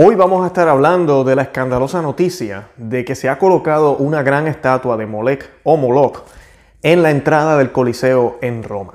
Hoy 0.00 0.14
vamos 0.14 0.44
a 0.44 0.46
estar 0.46 0.68
hablando 0.68 1.24
de 1.24 1.34
la 1.34 1.42
escandalosa 1.42 2.00
noticia 2.00 2.68
de 2.76 3.04
que 3.04 3.16
se 3.16 3.28
ha 3.28 3.36
colocado 3.36 3.96
una 3.96 4.22
gran 4.22 4.46
estatua 4.46 4.96
de 4.96 5.06
Molech 5.06 5.50
o 5.64 5.76
Moloch 5.76 6.22
en 6.82 7.02
la 7.02 7.10
entrada 7.10 7.58
del 7.58 7.72
Coliseo 7.72 8.38
en 8.40 8.62
Roma. 8.62 8.92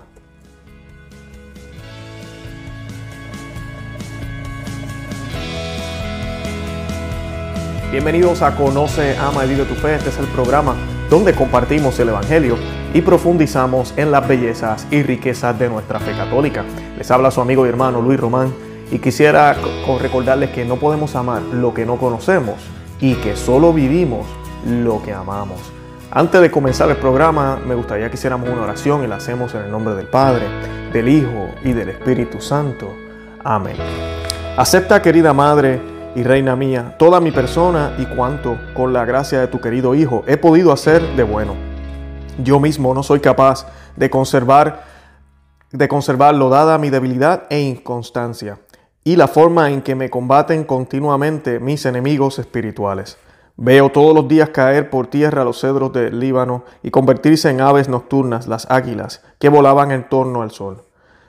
Bienvenidos 7.92 8.42
a 8.42 8.56
Conoce, 8.56 9.18
Ama 9.18 9.44
y 9.44 9.50
Vive 9.50 9.66
tu 9.66 9.76
Fe. 9.76 9.96
Este 9.96 10.08
es 10.08 10.20
el 10.20 10.28
programa 10.28 10.74
donde 11.10 11.36
compartimos 11.36 12.00
el 12.00 12.08
Evangelio 12.08 12.56
y 12.94 13.02
profundizamos 13.02 13.94
en 13.98 14.10
las 14.10 14.26
bellezas 14.26 14.88
y 14.90 15.04
riquezas 15.04 15.60
de 15.60 15.68
nuestra 15.68 16.00
fe 16.00 16.14
católica. 16.14 16.64
Les 16.98 17.12
habla 17.12 17.30
su 17.30 17.42
amigo 17.42 17.66
y 17.66 17.70
hermano 17.70 18.02
Luis 18.02 18.18
Román 18.18 18.54
y 18.94 19.00
quisiera 19.00 19.56
recordarles 20.00 20.52
que 20.52 20.66
no 20.66 20.76
podemos 20.76 21.16
amar 21.16 21.42
lo 21.42 21.74
que 21.74 21.84
no 21.84 21.98
conocemos 21.98 22.58
y 23.02 23.16
que 23.16 23.36
solo 23.36 23.74
vivimos 23.74 24.28
lo 24.68 25.02
que 25.02 25.12
amamos. 25.12 25.60
Antes 26.12 26.40
de 26.42 26.52
comenzar 26.52 26.92
el 26.92 26.98
programa, 26.98 27.60
me 27.66 27.74
gustaría 27.74 28.08
que 28.12 28.18
hiciéramos 28.18 28.48
una 28.48 28.62
oración 28.62 29.04
y 29.04 29.08
la 29.08 29.16
hacemos 29.16 29.56
en 29.56 29.64
el 29.64 29.72
nombre 29.72 29.96
del 29.96 30.06
Padre, 30.06 30.46
del 30.94 31.10
Hijo 31.10 31.50
y 31.64 31.74
del 31.74 31.90
Espíritu 31.90 32.40
Santo. 32.40 32.94
Amén. 33.44 33.78
Acepta, 34.58 35.02
querida 35.02 35.34
Madre 35.34 35.82
y 36.16 36.22
Reina 36.22 36.56
mía, 36.56 36.96
toda 37.00 37.20
mi 37.20 37.32
persona 37.32 37.96
y 37.98 38.06
cuanto, 38.06 38.60
con 38.76 38.94
la 38.94 39.06
gracia 39.06 39.40
de 39.40 39.48
tu 39.48 39.60
querido 39.60 39.96
Hijo, 39.96 40.24
he 40.28 40.38
podido 40.38 40.72
hacer 40.72 41.02
de 41.16 41.24
bueno. 41.24 41.56
Yo 42.44 42.60
mismo 42.60 42.94
no 42.94 43.02
soy 43.02 43.22
capaz 43.22 43.66
de 43.96 44.12
conservar, 44.12 44.84
de 45.72 45.88
conservarlo 45.88 46.50
dada 46.50 46.78
mi 46.78 46.92
debilidad 46.92 47.48
e 47.50 47.60
inconstancia 47.60 48.60
y 49.04 49.16
la 49.16 49.28
forma 49.28 49.70
en 49.70 49.82
que 49.82 49.96
me 49.96 50.10
combaten 50.10 50.64
continuamente 50.64 51.60
mis 51.60 51.86
enemigos 51.86 52.40
espirituales. 52.40 53.18
Veo 53.56 53.92
todos 53.92 54.16
los 54.16 54.28
días 54.28 54.50
caer 54.50 54.90
por 54.90 55.08
tierra 55.08 55.44
los 55.44 55.60
cedros 55.60 55.94
del 55.94 56.20
Líbano 56.20 56.64
y 56.82 56.90
convertirse 56.90 57.50
en 57.50 57.62
aves 57.62 57.88
nocturnas 57.88 58.48
las 58.48 58.70
águilas 58.72 59.22
que 59.38 59.50
volaban 59.50 59.92
en 59.92 60.10
torno 60.10 60.42
al 60.42 60.52
sol. 60.52 60.84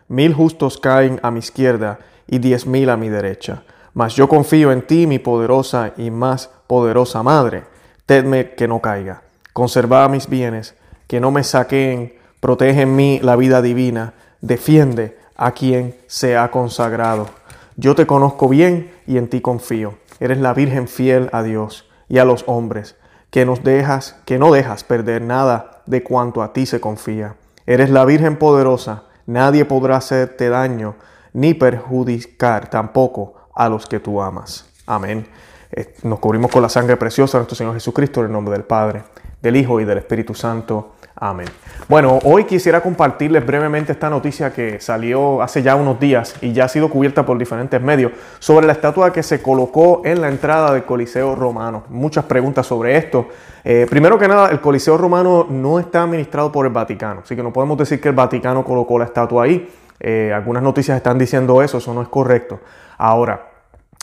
Mil 0.09 0.33
justos 0.33 0.79
caen 0.79 1.21
a 1.23 1.31
mi 1.31 1.41
izquierda 1.41 1.99
y 2.27 2.39
diez 2.39 2.67
mil 2.67 2.89
a 2.89 2.97
mi 2.97 3.09
derecha. 3.09 3.65
Mas 3.93 4.15
yo 4.15 4.29
confío 4.29 4.73
en 4.73 4.83
ti, 4.83 5.07
mi 5.07 5.19
poderosa 5.19 5.93
y 5.97 6.11
más 6.11 6.51
poderosa 6.67 7.23
Madre. 7.23 7.65
Tedme 8.07 8.55
que 8.55 8.69
no 8.69 8.81
caiga. 8.81 9.23
Conserva 9.53 10.09
mis 10.09 10.29
bienes, 10.29 10.75
que 11.07 11.21
no 11.21 11.31
me 11.31 11.45
saqueen. 11.45 12.15
Protege 12.41 12.83
en 12.83 12.97
mí 12.97 13.21
la 13.23 13.37
vida 13.37 13.63
divina. 13.63 14.15
Defiende 14.41 15.17
a 15.37 15.53
quien 15.53 15.95
se 16.07 16.37
ha 16.37 16.51
consagrado. 16.51 17.29
Yo 17.77 17.95
te 17.95 18.07
conozco 18.07 18.49
bien 18.49 18.93
y 19.07 19.19
en 19.19 19.29
ti 19.29 19.41
confío. 19.41 19.95
Eres 20.21 20.39
la 20.39 20.55
Virgen 20.55 20.87
fiel 20.87 21.29
a 21.33 21.43
Dios 21.43 21.89
y 22.09 22.19
a 22.19 22.25
los 22.25 22.45
hombres, 22.47 22.97
que 23.31 23.45
nos 23.45 23.65
dejas, 23.65 24.17
que 24.25 24.39
no 24.39 24.53
dejas 24.53 24.85
perder 24.85 25.23
nada 25.23 25.83
de 25.87 26.05
cuanto 26.05 26.43
a 26.43 26.53
ti 26.53 26.67
se 26.67 26.81
confía. 26.81 27.35
Eres 27.67 27.91
la 27.91 28.05
Virgen 28.05 28.37
poderosa, 28.37 29.05
nadie 29.27 29.65
podrá 29.65 29.97
hacerte 29.97 30.49
daño 30.49 30.95
ni 31.33 31.55
perjudicar 31.55 32.71
tampoco 32.71 33.35
a 33.55 33.69
los 33.69 33.87
que 33.87 33.99
tú 33.99 34.23
amas. 34.23 34.67
Amén. 34.87 35.27
Eh, 35.73 35.95
nos 36.05 36.21
cubrimos 36.21 36.53
con 36.53 36.63
la 36.63 36.69
sangre 36.69 36.97
preciosa 36.97 37.39
de 37.39 37.41
nuestro 37.41 37.57
Señor 37.57 37.75
Jesucristo 37.75 38.21
en 38.21 38.27
el 38.27 38.33
nombre 38.33 38.53
del 38.53 38.65
Padre, 38.65 39.03
del 39.45 39.57
Hijo 39.57 39.79
y 39.79 39.85
del 39.85 39.99
Espíritu 39.99 40.35
Santo. 40.35 40.95
Amén. 41.17 41.47
Bueno, 41.87 42.19
hoy 42.25 42.45
quisiera 42.45 42.81
compartirles 42.81 43.47
brevemente 43.47 43.93
esta 43.93 44.09
noticia 44.09 44.53
que 44.53 44.81
salió 44.81 45.43
hace 45.43 45.63
ya 45.63 45.77
unos 45.77 46.01
días 46.01 46.35
y 46.41 46.55
ya 46.55 46.65
ha 46.65 46.69
sido 46.69 46.89
cubierta 46.89 47.27
por 47.27 47.37
diferentes 47.37 47.81
medios 47.81 48.13
sobre 48.39 48.67
la 48.67 48.73
estatua 48.73 49.13
que 49.13 49.23
se 49.23 49.43
colocó 49.43 50.01
en 50.05 50.23
la 50.23 50.29
entrada 50.29 50.73
del 50.73 50.85
Coliseo 50.85 51.35
Romano. 51.35 51.85
Muchas 51.91 52.25
preguntas 52.25 52.67
sobre 52.67 52.97
esto. 52.97 53.29
Eh, 53.63 53.87
primero 53.89 54.19
que 54.19 54.27
nada, 54.27 54.49
el 54.49 54.61
Coliseo 54.61 54.97
Romano 54.97 55.47
no 55.49 55.79
está 55.79 56.03
administrado 56.03 56.51
por 56.51 56.65
el 56.65 56.73
Vaticano, 56.73 57.21
así 57.23 57.37
que 57.37 57.43
no 57.43 57.53
podemos 57.53 57.77
decir 57.77 58.01
que 58.01 58.09
el 58.09 58.15
Vaticano 58.15 58.65
colocó 58.65 58.99
la 58.99 59.05
estatua 59.05 59.45
ahí. 59.45 59.71
Eh, 60.01 60.33
algunas 60.35 60.63
noticias 60.63 60.97
están 60.97 61.19
diciendo 61.19 61.63
eso, 61.63 61.79
eso 61.79 61.93
no 61.93 62.01
es 62.01 62.09
correcto. 62.09 62.61
Ahora, 62.97 63.51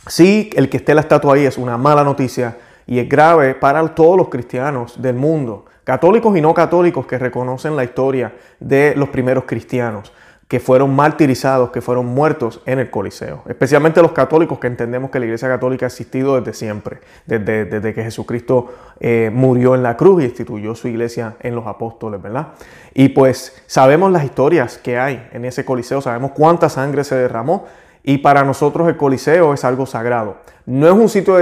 sí, 0.06 0.52
el 0.56 0.70
que 0.70 0.78
esté 0.78 0.94
la 0.94 1.02
estatua 1.02 1.34
ahí 1.34 1.46
es 1.46 1.58
una 1.58 1.78
mala 1.78 2.04
noticia 2.04 2.56
y 2.88 3.00
es 3.00 3.10
grave 3.10 3.56
para 3.56 3.86
todos 3.96 4.18
los 4.18 4.30
cristianos 4.30 5.02
del 5.02 5.16
mundo 5.16 5.66
católicos 5.84 6.38
y 6.38 6.42
no 6.42 6.54
católicos 6.54 7.06
que 7.06 7.18
reconocen 7.18 7.76
la 7.76 7.84
historia 7.84 8.34
de 8.60 8.94
los 8.96 9.10
primeros 9.10 9.46
cristianos 9.46 10.14
que 10.48 10.60
fueron 10.60 10.94
martirizados, 10.94 11.72
que 11.72 11.80
fueron 11.80 12.08
muertos 12.08 12.62
en 12.66 12.80
el 12.80 12.90
Coliseo. 12.90 13.42
Especialmente 13.48 14.02
los 14.02 14.12
católicos 14.12 14.60
que 14.60 14.68
entendemos 14.68 15.10
que 15.10 15.18
la 15.18 15.26
Iglesia 15.26 15.48
Católica 15.48 15.86
ha 15.86 15.88
existido 15.88 16.36
desde 16.36 16.54
siempre, 16.54 17.00
desde, 17.26 17.64
desde 17.64 17.94
que 17.94 18.04
Jesucristo 18.04 18.74
eh, 19.00 19.32
murió 19.34 19.76
en 19.76 19.84
la 19.84 19.96
cruz 19.96 20.22
y 20.22 20.26
instituyó 20.26 20.76
su 20.76 20.90
iglesia 20.90 21.36
en 21.40 21.56
los 21.56 21.68
apóstoles, 21.68 22.22
¿verdad? 22.22 22.50
Y 22.94 23.10
pues 23.10 23.64
sabemos 23.66 24.12
las 24.12 24.26
historias 24.26 24.78
que 24.78 25.00
hay 25.00 25.26
en 25.32 25.46
ese 25.46 25.64
Coliseo, 25.64 26.02
sabemos 26.02 26.32
cuánta 26.32 26.68
sangre 26.68 27.06
se 27.06 27.16
derramó 27.16 27.68
y 28.04 28.18
para 28.20 28.44
nosotros 28.44 28.88
el 28.88 28.98
Coliseo 28.98 29.54
es 29.54 29.64
algo 29.64 29.86
sagrado. 29.86 30.38
No 30.66 30.88
es 30.88 30.94
un 30.94 31.10
sitio 31.10 31.38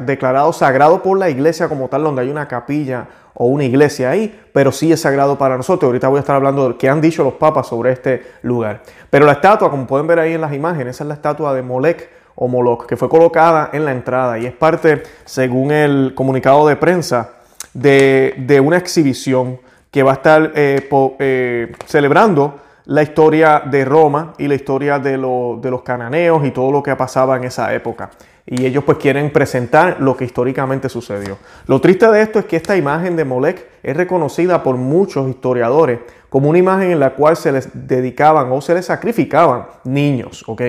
declarado 0.00 0.52
sagrado 0.52 1.02
por 1.02 1.18
la 1.18 1.30
iglesia 1.30 1.68
como 1.68 1.88
tal, 1.88 2.04
donde 2.04 2.22
hay 2.22 2.30
una 2.30 2.48
capilla 2.48 3.06
o 3.34 3.46
una 3.46 3.64
iglesia 3.64 4.10
ahí, 4.10 4.38
pero 4.52 4.70
sí 4.72 4.92
es 4.92 5.00
sagrado 5.00 5.38
para 5.38 5.56
nosotros. 5.56 5.88
Ahorita 5.88 6.08
voy 6.08 6.18
a 6.18 6.20
estar 6.20 6.36
hablando 6.36 6.64
de 6.64 6.68
lo 6.70 6.78
que 6.78 6.88
han 6.88 7.00
dicho 7.00 7.24
los 7.24 7.34
papas 7.34 7.68
sobre 7.68 7.92
este 7.92 8.22
lugar. 8.42 8.82
Pero 9.08 9.26
la 9.26 9.32
estatua, 9.32 9.70
como 9.70 9.86
pueden 9.86 10.06
ver 10.06 10.18
ahí 10.18 10.34
en 10.34 10.40
las 10.40 10.52
imágenes, 10.52 11.00
es 11.00 11.06
la 11.06 11.14
estatua 11.14 11.54
de 11.54 11.62
Molech 11.62 12.08
o 12.34 12.48
Moloch, 12.48 12.86
que 12.86 12.96
fue 12.96 13.08
colocada 13.08 13.70
en 13.72 13.84
la 13.84 13.92
entrada 13.92 14.38
y 14.38 14.46
es 14.46 14.52
parte, 14.52 15.02
según 15.24 15.70
el 15.70 16.14
comunicado 16.14 16.66
de 16.66 16.76
prensa, 16.76 17.30
de, 17.74 18.62
una 18.64 18.76
exhibición 18.76 19.60
que 19.90 20.02
va 20.02 20.12
a 20.12 20.14
estar 20.14 20.52
eh, 20.54 20.88
eh, 21.18 21.72
celebrando 21.86 22.58
la 22.86 23.02
historia 23.02 23.62
de 23.66 23.84
Roma 23.84 24.34
y 24.38 24.48
la 24.48 24.54
historia 24.54 24.98
de, 24.98 25.12
de 25.12 25.70
los 25.70 25.82
cananeos 25.82 26.44
y 26.44 26.50
todo 26.50 26.72
lo 26.72 26.82
que 26.82 26.94
pasaba 26.96 27.36
en 27.36 27.44
esa 27.44 27.72
época 27.74 28.10
y 28.50 28.66
ellos 28.66 28.82
pues 28.82 28.98
quieren 28.98 29.32
presentar 29.32 29.98
lo 30.00 30.16
que 30.16 30.24
históricamente 30.24 30.88
sucedió. 30.88 31.38
Lo 31.66 31.80
triste 31.80 32.10
de 32.10 32.20
esto 32.20 32.40
es 32.40 32.46
que 32.46 32.56
esta 32.56 32.76
imagen 32.76 33.14
de 33.14 33.24
Molech 33.24 33.64
es 33.82 33.96
reconocida 33.96 34.62
por 34.64 34.76
muchos 34.76 35.28
historiadores 35.28 36.00
como 36.28 36.48
una 36.48 36.58
imagen 36.58 36.90
en 36.90 36.98
la 36.98 37.14
cual 37.14 37.36
se 37.36 37.52
les 37.52 37.68
dedicaban 37.72 38.50
o 38.50 38.60
se 38.60 38.74
les 38.74 38.86
sacrificaban 38.86 39.66
niños, 39.84 40.44
¿ok? 40.48 40.62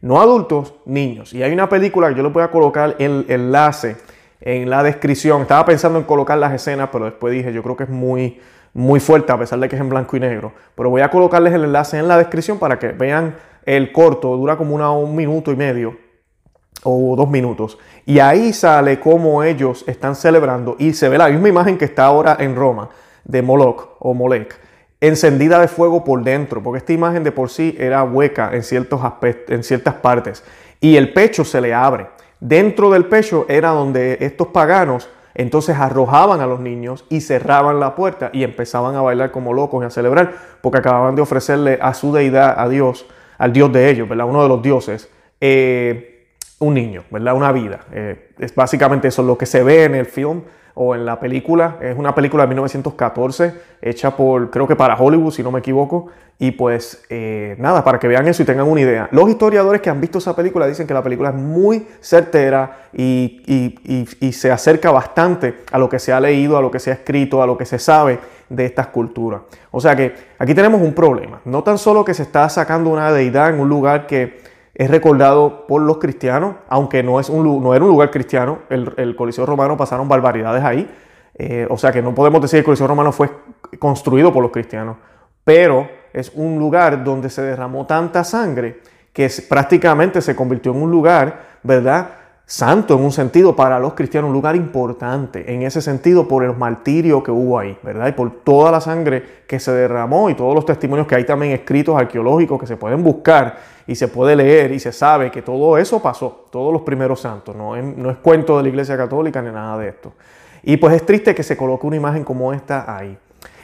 No 0.00 0.20
adultos, 0.20 0.74
niños. 0.84 1.32
Y 1.32 1.42
hay 1.42 1.52
una 1.52 1.68
película 1.68 2.08
que 2.08 2.14
yo 2.14 2.22
le 2.22 2.28
voy 2.28 2.42
a 2.42 2.50
colocar 2.50 2.94
el 2.98 3.24
enlace 3.28 3.96
en 4.40 4.70
la 4.70 4.82
descripción. 4.82 5.42
Estaba 5.42 5.64
pensando 5.64 5.98
en 5.98 6.04
colocar 6.04 6.38
las 6.38 6.52
escenas, 6.52 6.90
pero 6.92 7.06
después 7.06 7.32
dije, 7.32 7.52
yo 7.52 7.62
creo 7.62 7.76
que 7.76 7.84
es 7.84 7.90
muy, 7.90 8.38
muy 8.74 9.00
fuerte 9.00 9.32
a 9.32 9.38
pesar 9.38 9.60
de 9.60 9.68
que 9.68 9.76
es 9.76 9.80
en 9.80 9.88
blanco 9.88 10.16
y 10.16 10.20
negro. 10.20 10.52
Pero 10.74 10.90
voy 10.90 11.00
a 11.00 11.10
colocarles 11.10 11.54
el 11.54 11.64
enlace 11.64 11.98
en 11.98 12.08
la 12.08 12.18
descripción 12.18 12.58
para 12.58 12.78
que 12.78 12.88
vean 12.88 13.36
el 13.64 13.92
corto, 13.92 14.36
dura 14.36 14.56
como 14.56 14.74
un 14.74 15.16
minuto 15.16 15.52
y 15.52 15.56
medio 15.56 15.96
o 16.82 17.14
dos 17.16 17.30
minutos. 17.30 17.78
Y 18.04 18.18
ahí 18.18 18.52
sale 18.52 19.00
cómo 19.00 19.42
ellos 19.42 19.84
están 19.86 20.14
celebrando 20.14 20.76
y 20.78 20.92
se 20.92 21.08
ve 21.08 21.16
la 21.16 21.28
misma 21.28 21.48
imagen 21.48 21.78
que 21.78 21.86
está 21.86 22.04
ahora 22.04 22.36
en 22.38 22.54
Roma 22.54 22.90
de 23.24 23.40
Moloch 23.40 23.96
o 24.00 24.12
Molech, 24.12 24.54
encendida 25.00 25.58
de 25.58 25.68
fuego 25.68 26.04
por 26.04 26.22
dentro, 26.22 26.62
porque 26.62 26.78
esta 26.78 26.92
imagen 26.92 27.24
de 27.24 27.32
por 27.32 27.48
sí 27.48 27.74
era 27.78 28.04
hueca 28.04 28.50
en, 28.52 28.62
ciertos 28.62 29.02
aspectos, 29.02 29.54
en 29.54 29.62
ciertas 29.62 29.94
partes. 29.94 30.44
Y 30.80 30.96
el 30.96 31.12
pecho 31.12 31.44
se 31.44 31.60
le 31.60 31.72
abre. 31.72 32.08
Dentro 32.40 32.90
del 32.90 33.06
pecho 33.06 33.46
era 33.48 33.70
donde 33.70 34.18
estos 34.20 34.48
paganos 34.48 35.08
entonces 35.34 35.76
arrojaban 35.76 36.40
a 36.40 36.46
los 36.46 36.60
niños 36.60 37.04
y 37.08 37.20
cerraban 37.20 37.80
la 37.80 37.94
puerta 37.94 38.30
y 38.32 38.44
empezaban 38.44 38.94
a 38.94 39.02
bailar 39.02 39.30
como 39.30 39.52
locos 39.52 39.82
y 39.82 39.86
a 39.86 39.90
celebrar 39.90 40.32
porque 40.60 40.78
acababan 40.78 41.14
de 41.14 41.22
ofrecerle 41.22 41.78
a 41.82 41.94
su 41.94 42.12
deidad, 42.12 42.54
a 42.58 42.68
Dios, 42.68 43.06
al 43.38 43.52
Dios 43.52 43.72
de 43.72 43.90
ellos, 43.90 44.08
¿verdad? 44.08 44.26
Uno 44.26 44.42
de 44.42 44.48
los 44.48 44.62
dioses. 44.62 45.10
Eh, 45.40 46.10
un 46.60 46.74
niño, 46.74 47.04
¿verdad? 47.10 47.34
Una 47.34 47.52
vida. 47.52 47.80
Eh, 47.92 48.30
es 48.38 48.54
básicamente 48.54 49.08
eso 49.08 49.22
lo 49.22 49.36
que 49.36 49.46
se 49.46 49.62
ve 49.62 49.84
en 49.84 49.94
el 49.94 50.06
film 50.06 50.42
o 50.74 50.94
en 50.94 51.06
la 51.06 51.18
película. 51.18 51.78
Es 51.80 51.96
una 51.96 52.14
película 52.14 52.44
de 52.44 52.48
1914 52.48 53.54
hecha 53.80 54.16
por, 54.16 54.50
creo 54.50 54.66
que 54.66 54.76
para 54.76 54.96
Hollywood, 54.96 55.32
si 55.32 55.42
no 55.42 55.50
me 55.50 55.60
equivoco. 55.60 56.08
Y 56.36 56.50
pues 56.50 57.04
eh, 57.10 57.54
nada, 57.58 57.84
para 57.84 58.00
que 58.00 58.08
vean 58.08 58.26
eso 58.26 58.42
y 58.42 58.46
tengan 58.46 58.66
una 58.66 58.80
idea. 58.80 59.08
Los 59.12 59.30
historiadores 59.30 59.80
que 59.80 59.88
han 59.88 60.00
visto 60.00 60.18
esa 60.18 60.34
película 60.34 60.66
dicen 60.66 60.86
que 60.86 60.94
la 60.94 61.02
película 61.02 61.28
es 61.28 61.36
muy 61.36 61.86
certera 62.00 62.88
y, 62.92 63.42
y 64.20 64.32
se 64.32 64.50
acerca 64.50 64.90
bastante 64.90 65.62
a 65.70 65.78
lo 65.78 65.88
que 65.88 66.00
se 66.00 66.12
ha 66.12 66.20
leído, 66.20 66.56
a 66.56 66.60
lo 66.60 66.72
que 66.72 66.80
se 66.80 66.90
ha 66.90 66.94
escrito, 66.94 67.40
a 67.40 67.46
lo 67.46 67.56
que 67.56 67.64
se 67.64 67.78
sabe 67.78 68.18
de 68.48 68.64
estas 68.64 68.88
culturas. 68.88 69.42
O 69.70 69.80
sea 69.80 69.94
que 69.94 70.14
aquí 70.38 70.54
tenemos 70.54 70.80
un 70.80 70.92
problema. 70.92 71.40
No 71.44 71.62
tan 71.62 71.78
solo 71.78 72.04
que 72.04 72.14
se 72.14 72.22
está 72.22 72.48
sacando 72.48 72.90
una 72.90 73.12
deidad 73.12 73.50
en 73.50 73.60
un 73.60 73.68
lugar 73.68 74.06
que 74.06 74.40
es 74.74 74.90
recordado 74.90 75.66
por 75.66 75.82
los 75.82 75.98
cristianos, 75.98 76.56
aunque 76.68 77.02
no, 77.02 77.20
es 77.20 77.28
un, 77.28 77.62
no 77.62 77.74
era 77.74 77.84
un 77.84 77.90
lugar 77.90 78.10
cristiano, 78.10 78.58
el, 78.68 79.14
Coliseo 79.16 79.46
Romano 79.46 79.76
pasaron 79.76 80.08
barbaridades 80.08 80.64
ahí, 80.64 80.90
eh, 81.36 81.66
o 81.70 81.78
sea 81.78 81.92
que 81.92 82.02
no 82.02 82.14
podemos 82.14 82.40
decir 82.42 82.56
que 82.56 82.60
el 82.60 82.64
Coliseo 82.64 82.86
Romano 82.86 83.12
fue 83.12 83.30
construido 83.78 84.32
por 84.32 84.42
los 84.42 84.50
cristianos, 84.50 84.96
pero 85.44 85.88
es 86.12 86.32
un 86.34 86.58
lugar 86.58 87.04
donde 87.04 87.30
se 87.30 87.42
derramó 87.42 87.86
tanta 87.86 88.24
sangre 88.24 88.80
que 89.12 89.30
prácticamente 89.48 90.20
se 90.20 90.34
convirtió 90.34 90.72
en 90.72 90.82
un 90.82 90.90
lugar, 90.90 91.58
¿verdad? 91.62 92.08
santo 92.46 92.96
en 92.96 93.02
un 93.02 93.12
sentido 93.12 93.56
para 93.56 93.78
los 93.78 93.94
cristianos, 93.94 94.28
un 94.28 94.34
lugar 94.34 94.54
importante 94.54 95.52
en 95.52 95.62
ese 95.62 95.80
sentido 95.80 96.28
por 96.28 96.44
el 96.44 96.54
martirio 96.54 97.22
que 97.22 97.30
hubo 97.30 97.58
ahí, 97.58 97.78
¿verdad? 97.82 98.08
Y 98.08 98.12
por 98.12 98.42
toda 98.42 98.70
la 98.70 98.80
sangre 98.80 99.44
que 99.46 99.58
se 99.58 99.72
derramó 99.72 100.28
y 100.28 100.34
todos 100.34 100.54
los 100.54 100.66
testimonios 100.66 101.06
que 101.06 101.14
hay 101.14 101.24
también 101.24 101.52
escritos 101.52 101.98
arqueológicos 101.98 102.60
que 102.60 102.66
se 102.66 102.76
pueden 102.76 103.02
buscar 103.02 103.56
y 103.86 103.94
se 103.94 104.08
puede 104.08 104.36
leer 104.36 104.72
y 104.72 104.80
se 104.80 104.92
sabe 104.92 105.30
que 105.30 105.42
todo 105.42 105.76
eso 105.78 106.00
pasó, 106.00 106.46
todos 106.50 106.72
los 106.72 106.82
primeros 106.82 107.20
santos, 107.20 107.54
no 107.54 107.76
no 107.76 108.10
es 108.10 108.16
cuento 108.18 108.56
de 108.56 108.64
la 108.64 108.68
Iglesia 108.70 108.96
Católica 108.96 109.42
ni 109.42 109.50
nada 109.50 109.78
de 109.78 109.88
esto. 109.88 110.12
Y 110.62 110.78
pues 110.78 110.94
es 110.94 111.04
triste 111.04 111.34
que 111.34 111.42
se 111.42 111.56
coloque 111.56 111.86
una 111.86 111.96
imagen 111.96 112.24
como 112.24 112.52
esta 112.52 112.96
ahí. 112.96 113.18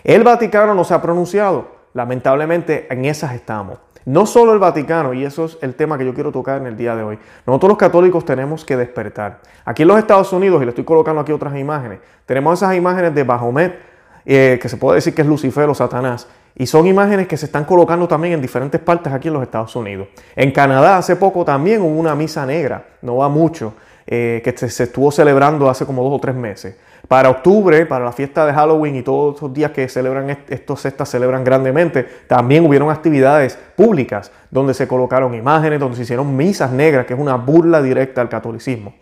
El 0.05 0.23
Vaticano 0.23 0.75
no 0.75 0.85
se 0.85 0.95
ha 0.95 1.01
pronunciado, 1.01 1.69
lamentablemente 1.95 2.87
en 2.91 3.05
esas 3.07 3.35
estamos. 3.35 3.79
No 4.07 4.25
solo 4.27 4.55
el 4.55 4.59
Vaticano, 4.59 5.13
y 5.13 5.25
eso 5.25 5.45
es 5.45 5.59
el 5.61 5.75
tema 5.75 5.99
que 5.99 6.07
yo 6.07 6.15
quiero 6.15 6.33
tocar 6.33 6.61
en 6.61 6.67
el 6.67 6.77
día 6.77 6.97
de 6.97 7.03
hoy. 7.03 7.19
Nosotros 7.47 7.71
los 7.71 7.79
católicos 7.79 8.25
tenemos 8.25 8.65
que 8.65 8.77
despertar. 8.77 9.41
Aquí 9.65 9.83
en 9.83 9.89
los 9.89 9.99
Estados 9.99 10.33
Unidos, 10.33 10.61
y 10.63 10.65
le 10.65 10.71
estoy 10.71 10.85
colocando 10.85 11.21
aquí 11.21 11.33
otras 11.33 11.55
imágenes, 11.57 12.01
tenemos 12.25 12.59
esas 12.59 12.75
imágenes 12.75 13.15
de 13.15 13.25
Bahomet, 13.25 13.79
eh, 14.25 14.59
que 14.61 14.69
se 14.69 14.77
puede 14.77 14.97
decir 14.97 15.15
que 15.15 15.23
es 15.23 15.29
Lucifer 15.29 15.69
o 15.69 15.75
Satanás, 15.75 16.27
y 16.55 16.67
son 16.67 16.87
imágenes 16.87 17.27
que 17.27 17.37
se 17.37 17.47
están 17.47 17.65
colocando 17.65 18.07
también 18.09 18.35
en 18.35 18.43
diferentes 18.43 18.81
partes 18.81 19.13
aquí 19.13 19.29
en 19.29 19.35
los 19.35 19.43
Estados 19.43 19.75
Unidos. 19.77 20.09
En 20.37 20.51
Canadá 20.51 20.99
hace 20.99 21.17
poco 21.17 21.45
también 21.45 21.81
hubo 21.81 21.99
una 21.99 22.15
misa 22.15 22.45
negra, 22.45 22.85
no 23.03 23.17
va 23.17 23.29
mucho, 23.29 23.75
eh, 24.07 24.41
que 24.43 24.57
se 24.69 24.85
estuvo 24.85 25.13
celebrando 25.13 25.71
hace 25.71 25.87
como 25.87 26.03
dos 26.03 26.15
o 26.15 26.19
tres 26.19 26.35
meses. 26.35 26.77
Para 27.07 27.31
octubre, 27.31 27.87
para 27.87 28.05
la 28.05 28.13
fiesta 28.13 28.45
de 28.45 28.53
Halloween 28.53 28.97
y 28.97 29.03
todos 29.03 29.41
los 29.41 29.53
días 29.53 29.71
que 29.71 29.89
celebran 29.89 30.37
estos 30.49 30.81
sectas 30.81 31.09
celebran 31.09 31.45
grandemente, 31.45 32.07
también 32.27 32.67
hubieron 32.67 32.91
actividades 32.91 33.59
públicas 33.77 34.31
donde 34.51 34.75
se 34.75 34.87
colocaron 34.87 35.35
imágenes, 35.35 35.81
donde 35.81 35.97
se 35.97 36.03
hicieron 36.03 36.37
misas 36.37 36.73
negras, 36.73 37.07
que 37.07 37.15
es 37.15 37.21
una 37.21 37.37
burla 37.37 37.81
directa 37.81 38.21
al 38.21 38.29
catolicismo. 38.29 38.95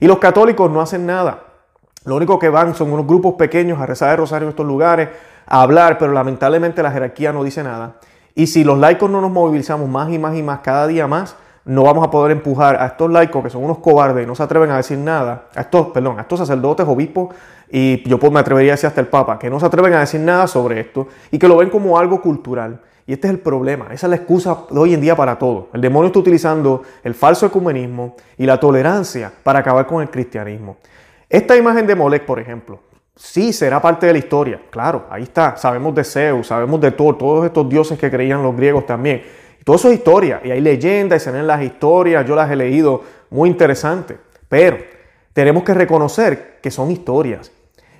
Y 0.00 0.06
los 0.06 0.18
católicos 0.18 0.70
no 0.70 0.80
hacen 0.80 1.06
nada. 1.06 1.53
Lo 2.04 2.16
único 2.16 2.38
que 2.38 2.48
van 2.48 2.74
son 2.74 2.92
unos 2.92 3.06
grupos 3.06 3.34
pequeños 3.34 3.80
a 3.80 3.86
rezar 3.86 4.10
el 4.12 4.18
rosario 4.18 4.46
en 4.46 4.50
estos 4.50 4.66
lugares, 4.66 5.08
a 5.46 5.62
hablar, 5.62 5.98
pero 5.98 6.12
lamentablemente 6.12 6.82
la 6.82 6.90
jerarquía 6.90 7.32
no 7.32 7.42
dice 7.42 7.62
nada. 7.62 7.96
Y 8.34 8.46
si 8.48 8.64
los 8.64 8.78
laicos 8.78 9.10
no 9.10 9.20
nos 9.20 9.30
movilizamos 9.30 9.88
más 9.88 10.10
y 10.10 10.18
más 10.18 10.36
y 10.36 10.42
más 10.42 10.60
cada 10.60 10.86
día 10.86 11.06
más, 11.06 11.36
no 11.64 11.82
vamos 11.84 12.06
a 12.06 12.10
poder 12.10 12.32
empujar 12.32 12.76
a 12.76 12.86
estos 12.86 13.10
laicos 13.10 13.42
que 13.42 13.48
son 13.48 13.64
unos 13.64 13.78
cobardes 13.78 14.24
y 14.24 14.26
no 14.26 14.34
se 14.34 14.42
atreven 14.42 14.70
a 14.70 14.76
decir 14.76 14.98
nada, 14.98 15.46
a 15.54 15.62
estos, 15.62 15.88
perdón, 15.88 16.18
a 16.18 16.22
estos 16.22 16.40
sacerdotes, 16.40 16.86
obispos 16.86 17.34
y 17.70 18.06
yo 18.06 18.18
me 18.30 18.40
atrevería 18.40 18.72
a 18.72 18.74
decir 18.74 18.88
hasta 18.88 19.00
el 19.00 19.06
Papa, 19.06 19.38
que 19.38 19.48
no 19.48 19.58
se 19.58 19.66
atreven 19.66 19.94
a 19.94 20.00
decir 20.00 20.20
nada 20.20 20.46
sobre 20.46 20.80
esto 20.80 21.08
y 21.30 21.38
que 21.38 21.48
lo 21.48 21.56
ven 21.56 21.70
como 21.70 21.98
algo 21.98 22.20
cultural. 22.20 22.80
Y 23.06 23.12
este 23.12 23.28
es 23.28 23.34
el 23.34 23.40
problema, 23.40 23.86
esa 23.92 24.06
es 24.06 24.10
la 24.10 24.16
excusa 24.16 24.58
de 24.70 24.78
hoy 24.78 24.94
en 24.94 25.00
día 25.00 25.16
para 25.16 25.38
todo. 25.38 25.68
El 25.72 25.80
demonio 25.80 26.06
está 26.08 26.18
utilizando 26.18 26.82
el 27.02 27.14
falso 27.14 27.46
ecumenismo 27.46 28.16
y 28.38 28.46
la 28.46 28.60
tolerancia 28.60 29.32
para 29.42 29.60
acabar 29.60 29.86
con 29.86 30.02
el 30.02 30.10
cristianismo. 30.10 30.76
Esta 31.34 31.56
imagen 31.56 31.84
de 31.84 31.96
Molech, 31.96 32.24
por 32.24 32.38
ejemplo, 32.38 32.78
sí 33.16 33.52
será 33.52 33.82
parte 33.82 34.06
de 34.06 34.12
la 34.12 34.20
historia, 34.20 34.60
claro, 34.70 35.06
ahí 35.10 35.24
está, 35.24 35.56
sabemos 35.56 35.92
de 35.92 36.04
Zeus, 36.04 36.46
sabemos 36.46 36.80
de 36.80 36.92
Thor, 36.92 37.18
todos 37.18 37.44
estos 37.44 37.68
dioses 37.68 37.98
que 37.98 38.08
creían 38.08 38.40
los 38.40 38.54
griegos 38.54 38.86
también. 38.86 39.24
Todo 39.64 39.74
eso 39.74 39.88
es 39.88 39.94
historia, 39.94 40.40
y 40.44 40.52
hay 40.52 40.60
leyendas 40.60 41.20
y 41.20 41.24
se 41.24 41.32
ven 41.32 41.44
las 41.48 41.60
historias, 41.60 42.24
yo 42.24 42.36
las 42.36 42.48
he 42.52 42.54
leído, 42.54 43.02
muy 43.30 43.50
interesante. 43.50 44.16
Pero 44.48 44.76
tenemos 45.32 45.64
que 45.64 45.74
reconocer 45.74 46.60
que 46.62 46.70
son 46.70 46.92
historias. 46.92 47.50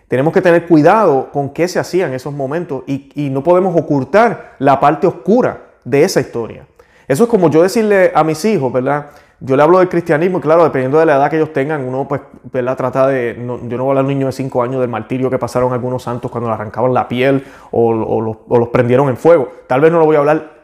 Tenemos 0.06 0.32
que 0.32 0.40
tener 0.40 0.68
cuidado 0.68 1.32
con 1.32 1.50
qué 1.50 1.66
se 1.66 1.80
hacía 1.80 2.06
en 2.06 2.14
esos 2.14 2.32
momentos 2.32 2.84
y, 2.86 3.10
y 3.16 3.30
no 3.30 3.42
podemos 3.42 3.74
ocultar 3.76 4.54
la 4.60 4.78
parte 4.78 5.08
oscura 5.08 5.72
de 5.84 6.04
esa 6.04 6.20
historia. 6.20 6.68
Eso 7.08 7.24
es 7.24 7.30
como 7.30 7.50
yo 7.50 7.64
decirle 7.64 8.12
a 8.14 8.22
mis 8.22 8.44
hijos, 8.44 8.72
¿verdad? 8.72 9.10
Yo 9.40 9.56
le 9.56 9.62
hablo 9.62 9.78
del 9.78 9.88
cristianismo 9.88 10.38
y 10.38 10.40
claro, 10.40 10.64
dependiendo 10.64 10.98
de 10.98 11.06
la 11.06 11.16
edad 11.16 11.28
que 11.28 11.36
ellos 11.36 11.52
tengan, 11.52 11.84
uno 11.84 12.06
pues, 12.08 12.22
¿verdad? 12.44 12.76
Trata 12.76 13.06
de, 13.08 13.34
yo 13.36 13.42
no 13.44 13.58
voy 13.58 13.78
a 13.78 13.90
hablar 13.90 13.98
a 13.98 14.00
un 14.02 14.08
niño 14.08 14.26
de 14.26 14.32
5 14.32 14.62
años 14.62 14.80
del 14.80 14.88
martirio 14.88 15.28
que 15.28 15.38
pasaron 15.38 15.72
algunos 15.72 16.02
santos 16.02 16.30
cuando 16.30 16.48
le 16.48 16.54
arrancaban 16.54 16.94
la 16.94 17.08
piel 17.08 17.44
o, 17.70 17.92
los, 17.92 18.36
o, 18.48 18.58
los, 18.58 18.68
prendieron 18.68 19.08
en 19.08 19.16
fuego. 19.16 19.48
Tal 19.66 19.80
vez 19.80 19.92
no 19.92 19.98
lo 19.98 20.06
voy 20.06 20.16
a 20.16 20.20
hablar 20.20 20.54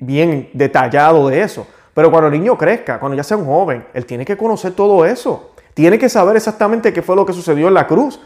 bien 0.00 0.50
detallado 0.52 1.28
de 1.28 1.42
eso. 1.42 1.66
Pero 1.94 2.10
cuando 2.10 2.28
el 2.28 2.32
niño 2.32 2.58
crezca, 2.58 2.98
cuando 2.98 3.16
ya 3.16 3.22
sea 3.22 3.36
un 3.36 3.46
joven, 3.46 3.86
él 3.94 4.04
tiene 4.04 4.24
que 4.24 4.36
conocer 4.36 4.72
todo 4.72 5.04
eso. 5.04 5.52
Tiene 5.74 5.98
que 5.98 6.08
saber 6.08 6.36
exactamente 6.36 6.92
qué 6.92 7.02
fue 7.02 7.16
lo 7.16 7.24
que 7.24 7.32
sucedió 7.32 7.68
en 7.68 7.74
la 7.74 7.86
cruz. 7.86 8.20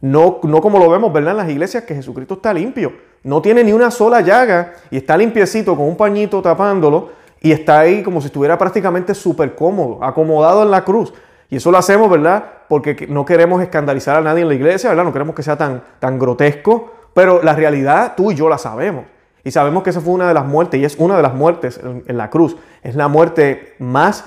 No, 0.00 0.40
no 0.42 0.60
como 0.60 0.78
lo 0.78 0.88
vemos, 0.90 1.12
¿verdad? 1.12 1.32
En 1.32 1.36
las 1.36 1.48
iglesias, 1.50 1.84
que 1.84 1.94
Jesucristo 1.94 2.34
está 2.34 2.52
limpio. 2.52 2.92
No 3.22 3.42
tiene 3.42 3.62
ni 3.62 3.72
una 3.72 3.90
sola 3.90 4.22
llaga 4.22 4.72
y 4.90 4.96
está 4.96 5.16
limpiecito 5.16 5.76
con 5.76 5.86
un 5.86 5.96
pañito 5.96 6.40
tapándolo 6.40 7.19
y 7.40 7.52
está 7.52 7.80
ahí 7.80 8.02
como 8.02 8.20
si 8.20 8.26
estuviera 8.26 8.58
prácticamente 8.58 9.14
súper 9.14 9.54
cómodo, 9.54 10.02
acomodado 10.04 10.62
en 10.62 10.70
la 10.70 10.84
cruz. 10.84 11.12
Y 11.48 11.56
eso 11.56 11.70
lo 11.70 11.78
hacemos, 11.78 12.10
¿verdad? 12.10 12.44
Porque 12.68 13.06
no 13.08 13.24
queremos 13.24 13.62
escandalizar 13.62 14.16
a 14.16 14.20
nadie 14.20 14.42
en 14.42 14.48
la 14.48 14.54
iglesia, 14.54 14.90
¿verdad? 14.90 15.04
No 15.04 15.12
queremos 15.12 15.34
que 15.34 15.42
sea 15.42 15.56
tan, 15.56 15.82
tan 15.98 16.18
grotesco, 16.18 16.92
pero 17.14 17.42
la 17.42 17.54
realidad 17.54 18.14
tú 18.16 18.30
y 18.30 18.34
yo 18.34 18.48
la 18.48 18.58
sabemos. 18.58 19.04
Y 19.42 19.50
sabemos 19.50 19.82
que 19.82 19.90
esa 19.90 20.00
fue 20.00 20.12
una 20.12 20.28
de 20.28 20.34
las 20.34 20.44
muertes, 20.44 20.80
y 20.80 20.84
es 20.84 20.96
una 20.98 21.16
de 21.16 21.22
las 21.22 21.34
muertes 21.34 21.80
en, 21.82 22.16
la 22.16 22.30
cruz. 22.30 22.56
Es 22.82 22.94
la 22.94 23.08
muerte 23.08 23.74
más 23.78 24.24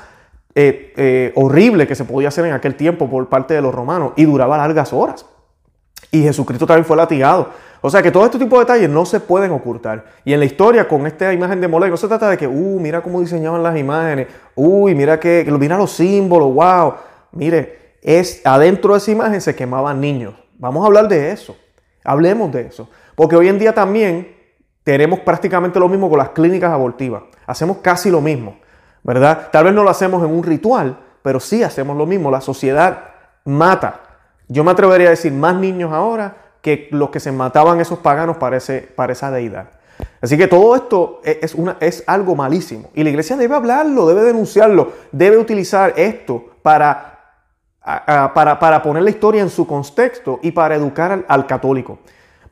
eh, 0.55 0.93
eh, 0.97 1.31
horrible 1.35 1.87
que 1.87 1.95
se 1.95 2.03
podía 2.03 2.29
hacer 2.29 2.45
en 2.45 2.53
aquel 2.53 2.75
tiempo 2.75 3.09
por 3.09 3.29
parte 3.29 3.53
de 3.53 3.61
los 3.61 3.73
romanos, 3.73 4.13
y 4.15 4.25
duraba 4.25 4.57
largas 4.57 4.91
horas. 4.91 5.25
Y 6.11 6.23
Jesucristo 6.23 6.67
también 6.67 6.85
fue 6.85 6.97
latigado. 6.97 7.49
O 7.85 7.89
sea 7.89 8.01
que 8.01 8.11
todo 8.11 8.23
este 8.23 8.39
tipo 8.39 8.55
de 8.55 8.61
detalles 8.61 8.89
no 8.89 9.05
se 9.05 9.19
pueden 9.19 9.51
ocultar. 9.51 10.05
Y 10.23 10.31
en 10.31 10.39
la 10.39 10.45
historia, 10.45 10.87
con 10.87 11.05
esta 11.05 11.33
imagen 11.33 11.59
de 11.59 11.67
Molech, 11.67 11.91
no 11.91 11.97
se 11.97 12.07
trata 12.07 12.29
de 12.29 12.37
que, 12.37 12.47
uh, 12.47 12.79
mira 12.79 13.01
cómo 13.01 13.19
diseñaban 13.19 13.61
las 13.61 13.77
imágenes, 13.77 14.27
uy, 14.55 14.95
mira 14.95 15.19
que, 15.19 15.45
mira 15.59 15.77
los 15.77 15.91
símbolos, 15.91 16.53
wow. 16.53 16.93
Mire, 17.33 17.97
es 18.01 18.41
adentro 18.45 18.93
de 18.93 18.99
esa 18.99 19.11
imagen 19.11 19.41
se 19.41 19.53
quemaban 19.53 19.99
niños. 19.99 20.33
Vamos 20.57 20.81
a 20.81 20.87
hablar 20.87 21.09
de 21.09 21.31
eso. 21.31 21.57
Hablemos 22.05 22.53
de 22.53 22.67
eso. 22.67 22.87
Porque 23.15 23.35
hoy 23.35 23.49
en 23.49 23.59
día 23.59 23.73
también 23.73 24.33
tenemos 24.85 25.19
prácticamente 25.19 25.77
lo 25.77 25.89
mismo 25.89 26.09
con 26.09 26.19
las 26.19 26.29
clínicas 26.29 26.71
abortivas. 26.71 27.23
Hacemos 27.45 27.79
casi 27.79 28.09
lo 28.09 28.21
mismo, 28.21 28.59
¿verdad? 29.03 29.49
Tal 29.51 29.65
vez 29.65 29.73
no 29.73 29.83
lo 29.83 29.89
hacemos 29.89 30.23
en 30.23 30.33
un 30.33 30.43
ritual, 30.43 30.99
pero 31.21 31.41
sí 31.41 31.63
hacemos 31.63 31.97
lo 31.97 32.05
mismo. 32.05 32.31
La 32.31 32.39
sociedad 32.39 33.09
mata. 33.43 33.99
Yo 34.47 34.63
me 34.63 34.71
atrevería 34.71 35.07
a 35.07 35.11
decir 35.11 35.33
más 35.33 35.55
niños 35.57 35.91
ahora 35.91 36.42
que 36.63 36.87
los 36.89 37.11
que 37.11 37.19
se 37.19 37.31
mataban 37.31 37.79
esos 37.79 37.99
paganos 37.99 38.37
para, 38.37 38.57
para 38.95 39.13
esa 39.13 39.29
deidad. 39.29 39.67
Así 40.19 40.35
que 40.35 40.47
todo 40.47 40.75
esto 40.75 41.21
es, 41.23 41.53
una, 41.53 41.77
es 41.79 42.03
algo 42.07 42.35
malísimo. 42.35 42.89
Y 42.95 43.03
la 43.03 43.11
iglesia 43.11 43.37
debe 43.37 43.53
hablarlo, 43.53 44.07
debe 44.07 44.23
denunciarlo, 44.23 44.93
debe 45.11 45.37
utilizar 45.37 45.93
esto 45.95 46.43
para, 46.63 47.19
para, 48.33 48.57
para 48.57 48.81
poner 48.81 49.03
la 49.03 49.11
historia 49.11 49.43
en 49.43 49.51
su 49.51 49.67
contexto 49.67 50.39
y 50.41 50.49
para 50.49 50.73
educar 50.73 51.23
al 51.27 51.45
católico 51.45 51.99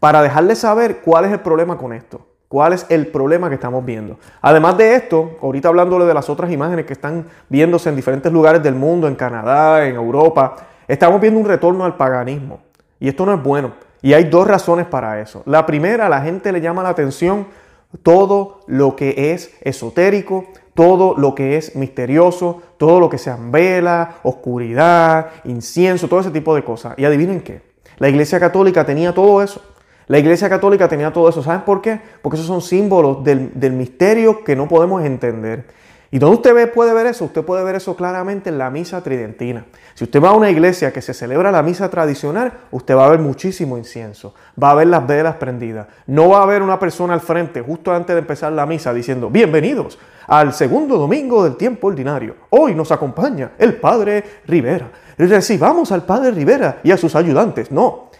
para 0.01 0.23
dejarles 0.23 0.57
saber 0.57 1.01
cuál 1.01 1.25
es 1.25 1.31
el 1.31 1.41
problema 1.41 1.77
con 1.77 1.93
esto. 1.93 2.25
¿Cuál 2.47 2.73
es 2.73 2.87
el 2.89 3.07
problema 3.07 3.49
que 3.49 3.55
estamos 3.55 3.85
viendo? 3.85 4.17
Además 4.41 4.75
de 4.75 4.95
esto, 4.95 5.37
ahorita 5.41 5.69
hablándole 5.69 6.05
de 6.05 6.13
las 6.13 6.27
otras 6.27 6.51
imágenes 6.51 6.87
que 6.87 6.93
están 6.93 7.27
viéndose 7.47 7.87
en 7.87 7.95
diferentes 7.95 8.33
lugares 8.33 8.63
del 8.63 8.73
mundo, 8.73 9.07
en 9.07 9.13
Canadá, 9.13 9.85
en 9.85 9.95
Europa, 9.95 10.55
estamos 10.87 11.21
viendo 11.21 11.39
un 11.39 11.45
retorno 11.45 11.85
al 11.85 11.97
paganismo. 11.97 12.61
Y 12.99 13.09
esto 13.09 13.27
no 13.27 13.35
es 13.35 13.43
bueno. 13.43 13.73
Y 14.01 14.13
hay 14.13 14.25
dos 14.25 14.47
razones 14.47 14.87
para 14.87 15.21
eso. 15.21 15.43
La 15.45 15.65
primera, 15.65 16.09
la 16.09 16.21
gente 16.21 16.51
le 16.51 16.61
llama 16.61 16.83
la 16.83 16.89
atención 16.89 17.47
todo 18.03 18.61
lo 18.67 18.95
que 18.95 19.33
es 19.33 19.53
esotérico, 19.61 20.45
todo 20.73 21.15
lo 21.17 21.35
que 21.35 21.57
es 21.57 21.75
misterioso, 21.75 22.61
todo 22.77 22.99
lo 22.99 23.09
que 23.09 23.17
sean 23.17 23.51
vela, 23.51 24.15
oscuridad, 24.23 25.27
incienso, 25.43 26.07
todo 26.07 26.21
ese 26.21 26.31
tipo 26.31 26.55
de 26.55 26.63
cosas. 26.63 26.95
Y 26.97 27.05
adivinen 27.05 27.41
qué, 27.41 27.61
la 27.97 28.09
Iglesia 28.09 28.39
Católica 28.39 28.85
tenía 28.85 29.13
todo 29.13 29.41
eso. 29.41 29.61
La 30.07 30.19
Iglesia 30.19 30.49
Católica 30.49 30.87
tenía 30.87 31.13
todo 31.13 31.29
eso. 31.29 31.43
¿Saben 31.43 31.61
por 31.61 31.81
qué? 31.81 32.01
Porque 32.21 32.35
esos 32.35 32.47
son 32.47 32.61
símbolos 32.61 33.23
del, 33.23 33.71
misterio 33.73 34.43
que 34.43 34.55
no 34.55 34.67
podemos 34.67 35.03
entender. 35.05 35.67
¿Y 36.13 36.19
dónde 36.19 36.35
usted 36.35 36.73
puede 36.73 36.93
ver 36.93 37.05
eso? 37.05 37.23
Usted 37.23 37.41
puede 37.43 37.63
ver 37.63 37.75
eso 37.75 37.95
claramente 37.95 38.49
en 38.49 38.57
la 38.57 38.69
misa 38.69 39.01
tridentina. 39.01 39.65
Si 39.93 40.03
usted 40.03 40.21
va 40.21 40.29
a 40.29 40.33
una 40.33 40.49
iglesia 40.49 40.91
que 40.91 41.01
se 41.01 41.13
celebra 41.13 41.51
la 41.51 41.63
misa 41.63 41.89
tradicional, 41.89 42.51
usted 42.69 42.97
va 42.97 43.05
a 43.05 43.09
ver 43.09 43.19
muchísimo 43.19 43.77
incienso, 43.77 44.35
va 44.61 44.71
a 44.71 44.75
ver 44.75 44.87
las 44.87 45.07
velas 45.07 45.37
prendidas. 45.37 45.87
No 46.07 46.27
va 46.27 46.39
a 46.39 46.43
haber 46.43 46.61
una 46.61 46.77
persona 46.77 47.13
al 47.13 47.21
frente 47.21 47.61
justo 47.61 47.93
antes 47.93 48.13
de 48.13 48.19
empezar 48.19 48.51
la 48.51 48.65
misa 48.65 48.93
diciendo, 48.93 49.29
bienvenidos 49.29 49.97
al 50.27 50.53
segundo 50.53 50.97
domingo 50.97 51.45
del 51.45 51.55
tiempo 51.55 51.87
ordinario. 51.87 52.35
Hoy 52.49 52.75
nos 52.75 52.91
acompaña 52.91 53.53
el 53.57 53.75
Padre 53.75 54.23
Rivera. 54.45 54.91
Recibamos 55.17 55.93
al 55.93 56.03
Padre 56.03 56.31
Rivera 56.31 56.81
y 56.83 56.91
a 56.91 56.97
sus 56.97 57.15
ayudantes. 57.15 57.71
No, 57.71 58.11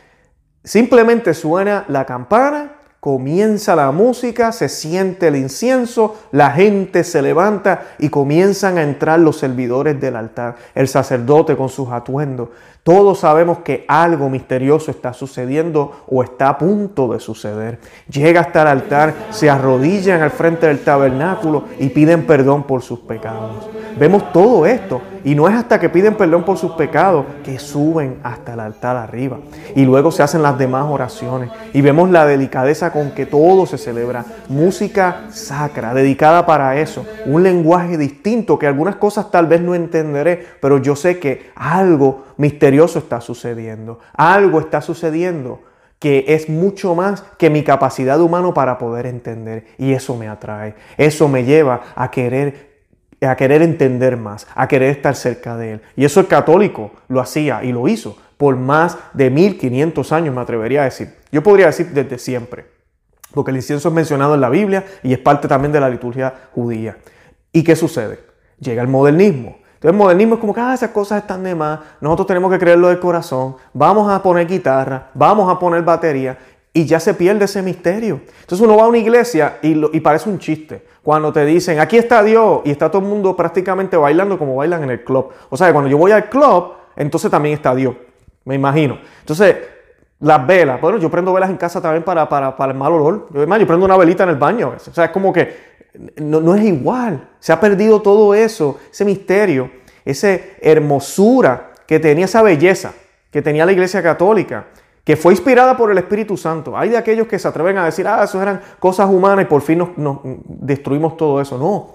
Simplemente 0.64 1.34
suena 1.34 1.86
la 1.88 2.06
campana, 2.06 2.81
comienza 3.02 3.76
la 3.76 3.92
música, 3.92 4.52
se 4.52 4.70
siente 4.70 5.30
el 5.30 5.36
incienso, 5.36 6.18
la 6.32 6.52
gente 6.52 7.04
se 7.04 7.24
levanta 7.24 7.82
y 7.98 8.10
comienzan 8.10 8.78
a 8.78 8.84
entrar 8.84 9.20
los 9.20 9.40
servidores 9.40 10.00
del 10.00 10.16
altar, 10.16 10.56
el 10.76 10.88
sacerdote 10.88 11.58
con 11.58 11.68
sus 11.68 11.90
atuendos. 11.90 12.50
Todos 12.84 13.20
sabemos 13.20 13.60
que 13.60 13.86
algo 13.88 14.30
misterioso 14.30 14.92
está 14.92 15.14
sucediendo 15.14 16.04
o 16.08 16.22
está 16.22 16.50
a 16.50 16.58
punto 16.60 17.12
de 17.12 17.20
suceder. 17.20 17.80
Llega 18.08 18.42
hasta 18.42 18.62
el 18.62 18.68
altar, 18.68 19.16
se 19.32 19.50
arrodillan 19.50 20.22
al 20.22 20.32
frente 20.32 20.68
del 20.68 20.84
tabernáculo 20.84 21.66
y 21.80 21.90
piden 21.90 22.28
perdón 22.28 22.64
por 22.64 22.84
sus 22.84 23.00
pecados. 23.00 23.68
Vemos 23.98 24.32
todo 24.32 24.66
esto 24.66 25.02
Y 25.24 25.36
no 25.36 25.48
es 25.48 25.56
hasta 25.56 25.80
que 25.80 25.90
piden 25.90 26.16
perdón 26.16 26.44
por 26.44 26.58
sus 26.58 26.72
pecados 26.72 27.26
que 27.44 27.60
suben 27.60 28.20
hasta 28.24 28.54
el 28.54 28.60
altar 28.60 28.98
arriba. 28.98 29.40
Y 29.76 29.86
luego 29.86 30.12
se 30.12 30.24
hacen 30.24 30.42
las 30.42 30.58
demás 30.58 30.86
oraciones. 30.90 31.52
Y 31.74 31.82
vemos 31.82 32.10
la 32.10 32.26
delicadeza 32.26 32.92
con 32.92 33.12
que 33.12 33.28
todo 33.28 33.66
se 33.68 33.78
celebra. 33.78 34.26
Música 34.50 35.26
sacra, 35.30 35.94
dedicada 35.94 36.46
para 36.46 36.80
eso. 36.80 37.06
Un 37.26 37.44
lenguaje 37.44 37.98
distinto 37.98 38.58
que 38.58 38.66
algunas 38.66 38.96
cosas 38.96 39.30
tal 39.30 39.46
vez 39.46 39.62
no 39.62 39.76
entenderé, 39.76 40.44
pero 40.60 40.80
yo 40.80 40.96
sé 40.96 41.20
que 41.20 41.52
algo 41.56 42.26
misterioso 42.38 42.98
está 42.98 43.22
sucediendo. 43.22 44.00
Algo 44.14 44.60
está 44.60 44.82
sucediendo 44.82 45.60
que 46.00 46.26
es 46.30 46.50
mucho 46.50 46.96
más 46.96 47.22
que 47.38 47.52
mi 47.52 47.64
capacidad 47.64 48.20
humana 48.20 48.52
para 48.56 48.80
poder 48.80 49.06
entender. 49.06 49.68
Y 49.78 49.94
eso 49.94 50.18
me 50.18 50.28
atrae. 50.28 50.74
Eso 50.98 51.28
me 51.28 51.44
lleva 51.44 51.82
a 51.96 52.10
querer 52.10 52.71
a 53.22 53.36
querer 53.36 53.62
entender 53.62 54.18
más, 54.18 54.48
a 54.56 54.68
querer 54.68 54.90
estar 54.90 55.16
cerca 55.16 55.56
de 55.56 55.74
Él. 55.74 55.82
Y 55.96 56.06
eso 56.06 56.20
el 56.20 56.28
católico 56.28 56.92
lo 57.08 57.22
hacía 57.22 57.64
y 57.64 57.72
lo 57.72 57.88
hizo 57.88 58.18
por 58.42 58.56
más 58.56 58.98
de 59.14 59.30
1500 59.30 60.12
años, 60.12 60.34
me 60.34 60.42
atrevería 60.42 60.82
a 60.82 60.86
decir. 60.86 61.16
Yo 61.32 61.44
podría 61.44 61.68
decir 61.68 61.92
desde 61.92 62.18
siempre, 62.18 62.66
porque 63.36 63.52
el 63.52 63.58
incienso 63.58 63.90
es 63.90 63.94
mencionado 63.94 64.34
en 64.34 64.42
la 64.42 64.50
Biblia 64.50 64.84
y 65.04 65.14
es 65.14 65.20
parte 65.20 65.48
también 65.48 65.72
de 65.72 65.80
la 65.80 65.88
liturgia 65.88 66.34
judía. 66.52 66.98
¿Y 67.52 67.64
qué 67.64 67.76
sucede? 67.76 68.20
Llega 68.60 68.82
el 68.82 68.88
modernismo. 68.88 69.58
Entonces 69.82 69.92
el 69.92 69.98
modernismo 69.98 70.36
es 70.36 70.42
como 70.42 70.56
que 70.56 70.60
ah, 70.60 70.74
esas 70.74 70.90
cosas 70.90 71.22
están 71.22 71.44
de 71.44 71.54
más, 71.54 71.82
nosotros 72.02 72.28
tenemos 72.28 72.52
que 72.52 72.58
creerlo 72.58 72.88
del 72.88 73.00
corazón, 73.00 73.58
vamos 73.74 74.12
a 74.12 74.24
poner 74.24 74.48
guitarra, 74.48 75.10
vamos 75.14 75.52
a 75.52 75.60
poner 75.60 75.84
batería 75.84 76.38
y 76.74 76.86
ya 76.86 77.00
se 77.00 77.14
pierde 77.14 77.46
ese 77.46 77.62
misterio. 77.62 78.22
Entonces 78.42 78.62
uno 78.62 78.78
va 78.78 78.84
a 78.84 78.88
una 78.88 78.98
iglesia 78.98 79.58
y, 79.62 79.80
y, 79.96 80.00
parece 80.00 80.30
un 80.30 80.40
chiste. 80.40 80.86
Cuando 81.04 81.34
te 81.34 81.46
dicen, 81.46 81.80
aquí 81.80 81.98
está 81.98 82.24
Dios, 82.24 82.62
y 82.64 82.72
está 82.72 82.90
todo 82.90 83.02
el 83.02 83.08
mundo 83.08 83.36
prácticamente 83.36 83.98
bailando 83.98 84.38
como 84.38 84.56
bailan 84.56 84.84
en 84.84 84.92
el 84.92 85.04
club. 85.04 85.30
O 85.50 85.58
sea, 85.58 85.72
cuando 85.74 85.90
yo 85.90 85.98
voy 85.98 86.12
al 86.12 86.30
club, 86.30 86.74
entonces 86.96 87.30
también 87.30 87.56
está 87.56 87.76
Dios. 87.76 87.96
Me 88.46 88.56
imagino. 88.56 89.00
Entonces, 89.20 89.58
las 90.20 90.46
velas. 90.48 90.80
Bueno, 90.80 90.98
yo 90.98 91.10
prendo 91.10 91.34
velas 91.34 91.50
en 91.50 91.58
casa 91.58 91.82
también 91.82 92.04
para, 92.04 92.30
para, 92.30 92.56
para 92.56 92.72
el 92.72 92.78
mal 92.78 92.94
olor. 92.94 93.28
Yo, 93.34 93.44
yo 93.44 93.68
prendo 93.68 93.86
una 93.86 93.98
velita 93.98 94.24
en 94.24 94.30
el 94.30 94.36
baño. 94.38 94.74
O 94.76 94.94
sea, 94.94 95.06
es 95.06 95.12
como 95.12 95.34
que 95.34 95.72
no, 96.18 96.56
es 96.56 96.64
igual. 96.64 97.30
Se 97.40 97.52
ha 97.52 97.60
perdido 97.60 98.02
todo 98.02 98.34
eso, 98.34 98.80
ese 98.92 99.04
misterio, 99.04 99.70
esa 100.06 100.38
hermosura 100.62 101.72
que 101.86 102.00
tenía 102.00 102.26
esa 102.26 102.42
belleza 102.42 102.94
que 103.32 103.42
tenía 103.42 103.66
la 103.66 103.72
Iglesia 103.72 104.04
Católica, 104.04 104.66
que 105.04 105.16
fue 105.16 105.34
inspirada 105.34 105.76
por 105.76 105.92
el 105.92 105.98
Espíritu 105.98 106.38
Santo. 106.38 106.78
Hay 106.78 106.90
de 106.90 106.98
aquellos 106.98 107.28
que 107.28 107.40
se 107.40 107.48
atreven 107.48 107.78
a 107.78 107.86
decir, 107.86 108.08
ah, 108.08 108.24
eso 108.24 108.42
eran 108.42 108.62
cosas 108.80 109.10
humanas 109.10 109.46
y 109.46 109.48
por 109.48 109.62
fin 109.62 109.80
nos, 109.98 110.20
destruimos 110.46 111.18
todo 111.18 111.42
eso. 111.42 111.58
No, 111.58 111.94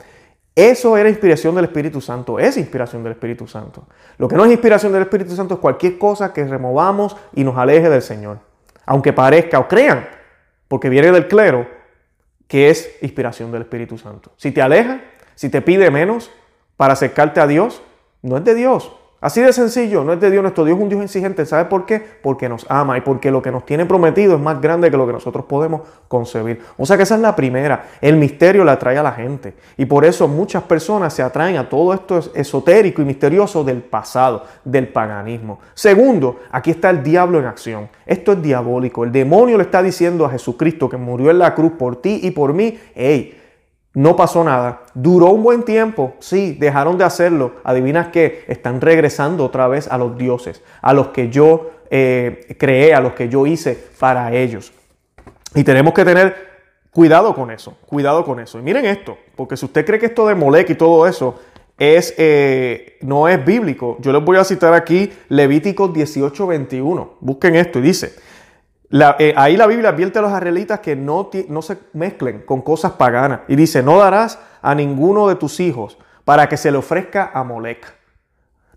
eso 0.54 0.96
era 0.96 1.08
inspiración 1.08 1.54
del 1.54 1.66
Espíritu 1.66 2.00
Santo, 2.00 2.38
es 2.38 2.56
inspiración 2.56 3.02
del 3.02 3.12
Espíritu 3.12 3.46
Santo. 3.46 3.84
Lo 4.18 4.26
que 4.26 4.36
no 4.36 4.44
es 4.44 4.50
inspiración 4.50 4.92
del 4.92 5.02
Espíritu 5.02 5.36
Santo 5.36 5.54
es 5.54 5.60
cualquier 5.60 5.98
cosa 5.98 6.32
que 6.32 6.44
removamos 6.44 7.16
y 7.34 7.44
nos 7.44 7.56
aleje 7.56 7.88
del 7.88 8.02
Señor. 8.02 8.38
Aunque 8.86 9.12
parezca 9.12 9.58
o 9.58 9.68
crean, 9.68 10.08
porque 10.66 10.88
viene 10.88 11.12
del 11.12 11.28
clero, 11.28 11.66
que 12.48 12.70
es 12.70 12.90
inspiración 13.02 13.52
del 13.52 13.62
Espíritu 13.62 13.98
Santo. 13.98 14.32
Si 14.36 14.50
te 14.50 14.62
aleja, 14.62 15.00
si 15.34 15.48
te 15.50 15.60
pide 15.60 15.90
menos 15.90 16.30
para 16.76 16.94
acercarte 16.94 17.40
a 17.40 17.46
Dios, 17.46 17.82
no 18.22 18.36
es 18.36 18.44
de 18.44 18.54
Dios, 18.54 18.92
Así 19.26 19.40
de 19.40 19.52
sencillo, 19.52 20.04
no 20.04 20.12
es 20.12 20.20
de 20.20 20.30
Dios, 20.30 20.40
nuestro 20.40 20.64
Dios 20.64 20.76
es 20.76 20.82
un 20.84 20.88
Dios 20.88 21.02
exigente. 21.02 21.44
¿Sabe 21.46 21.64
por 21.64 21.84
qué? 21.84 22.00
Porque 22.22 22.48
nos 22.48 22.64
ama 22.68 22.96
y 22.96 23.00
porque 23.00 23.32
lo 23.32 23.42
que 23.42 23.50
nos 23.50 23.66
tiene 23.66 23.84
prometido 23.84 24.36
es 24.36 24.40
más 24.40 24.60
grande 24.60 24.88
que 24.88 24.96
lo 24.96 25.04
que 25.04 25.14
nosotros 25.14 25.46
podemos 25.46 25.80
concebir. 26.06 26.62
O 26.76 26.86
sea 26.86 26.96
que 26.96 27.02
esa 27.02 27.16
es 27.16 27.20
la 27.20 27.34
primera. 27.34 27.86
El 28.00 28.18
misterio 28.18 28.64
le 28.64 28.70
atrae 28.70 28.98
a 28.98 29.02
la 29.02 29.10
gente. 29.10 29.54
Y 29.76 29.84
por 29.86 30.04
eso 30.04 30.28
muchas 30.28 30.62
personas 30.62 31.12
se 31.12 31.24
atraen 31.24 31.56
a 31.56 31.68
todo 31.68 31.92
esto 31.92 32.20
esotérico 32.36 33.02
y 33.02 33.04
misterioso 33.04 33.64
del 33.64 33.82
pasado, 33.82 34.44
del 34.64 34.86
paganismo. 34.86 35.58
Segundo, 35.74 36.38
aquí 36.52 36.70
está 36.70 36.90
el 36.90 37.02
diablo 37.02 37.40
en 37.40 37.46
acción. 37.46 37.88
Esto 38.06 38.30
es 38.30 38.40
diabólico. 38.40 39.02
El 39.02 39.10
demonio 39.10 39.56
le 39.56 39.64
está 39.64 39.82
diciendo 39.82 40.24
a 40.24 40.30
Jesucristo 40.30 40.88
que 40.88 40.98
murió 40.98 41.32
en 41.32 41.40
la 41.40 41.52
cruz 41.52 41.72
por 41.72 41.96
ti 41.96 42.20
y 42.22 42.30
por 42.30 42.52
mí, 42.52 42.78
hey, 42.94 43.36
no 43.96 44.14
pasó 44.14 44.44
nada. 44.44 44.82
Duró 44.92 45.30
un 45.30 45.42
buen 45.42 45.62
tiempo. 45.62 46.16
Sí, 46.18 46.54
dejaron 46.60 46.98
de 46.98 47.04
hacerlo. 47.04 47.54
Adivinas 47.64 48.08
que 48.08 48.44
están 48.46 48.82
regresando 48.82 49.42
otra 49.42 49.68
vez 49.68 49.88
a 49.88 49.96
los 49.96 50.18
dioses, 50.18 50.62
a 50.82 50.92
los 50.92 51.08
que 51.08 51.30
yo 51.30 51.70
eh, 51.90 52.54
creé, 52.58 52.92
a 52.92 53.00
los 53.00 53.14
que 53.14 53.30
yo 53.30 53.46
hice 53.46 53.78
para 53.98 54.34
ellos. 54.34 54.70
Y 55.54 55.64
tenemos 55.64 55.94
que 55.94 56.04
tener 56.04 56.36
cuidado 56.90 57.34
con 57.34 57.50
eso, 57.50 57.78
cuidado 57.86 58.22
con 58.22 58.38
eso. 58.38 58.58
Y 58.58 58.62
miren 58.62 58.84
esto, 58.84 59.16
porque 59.34 59.56
si 59.56 59.64
usted 59.64 59.86
cree 59.86 59.98
que 59.98 60.06
esto 60.06 60.28
de 60.28 60.34
Molec 60.34 60.68
y 60.68 60.74
todo 60.74 61.06
eso 61.06 61.40
es, 61.78 62.12
eh, 62.18 62.98
no 63.00 63.28
es 63.28 63.42
bíblico, 63.42 63.96
yo 64.00 64.12
les 64.12 64.22
voy 64.22 64.36
a 64.36 64.44
citar 64.44 64.74
aquí 64.74 65.10
Levítico 65.30 65.88
18:21. 65.88 67.16
Busquen 67.20 67.56
esto 67.56 67.78
y 67.78 67.82
dice, 67.82 68.14
eh, 68.90 69.34
ahí 69.36 69.56
la 69.56 69.66
Biblia 69.66 69.90
advierte 69.90 70.18
a 70.18 70.22
los 70.22 70.30
israelitas 70.30 70.80
que 70.80 70.96
no, 70.96 71.30
no 71.48 71.62
se 71.62 71.78
mezclen 71.92 72.42
con 72.42 72.62
cosas 72.62 72.92
paganas. 72.92 73.40
Y 73.48 73.56
dice, 73.56 73.82
no 73.82 73.98
darás 73.98 74.38
a 74.62 74.74
ninguno 74.74 75.28
de 75.28 75.36
tus 75.36 75.60
hijos 75.60 75.98
para 76.24 76.48
que 76.48 76.56
se 76.56 76.70
le 76.70 76.78
ofrezca 76.78 77.30
a 77.32 77.44
Molec. 77.44 77.94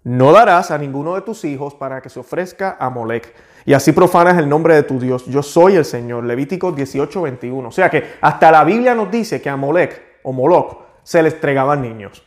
No 0.04 0.32
darás 0.32 0.72
a 0.72 0.78
ninguno 0.78 1.16
de 1.16 1.22
tus 1.22 1.44
hijos 1.46 1.76
para 1.76 2.02
que 2.02 2.10
se 2.10 2.20
ofrezca 2.20 2.78
a 2.80 2.90
Molec. 2.90 3.34
Y 3.66 3.74
así 3.74 3.92
profanas 3.92 4.38
el 4.38 4.48
nombre 4.48 4.74
de 4.76 4.84
tu 4.84 5.00
Dios. 5.00 5.26
Yo 5.26 5.44
soy 5.44 5.76
el 5.76 5.86
Señor. 5.86 6.24
Levítico 6.24 6.72
18, 6.72 7.22
21. 7.22 7.68
O 7.68 7.72
sea 7.72 7.90
que 7.90 8.16
hasta 8.22 8.52
la 8.52 8.64
Biblia 8.64 8.96
nos 8.96 9.12
dice 9.12 9.42
que 9.42 9.50
a 9.50 9.58
Molec 9.58 10.02
o 10.24 10.32
Moloch 10.32 10.80
se 11.04 11.22
les 11.22 11.34
entregaban 11.34 11.82
niños. 11.82 12.26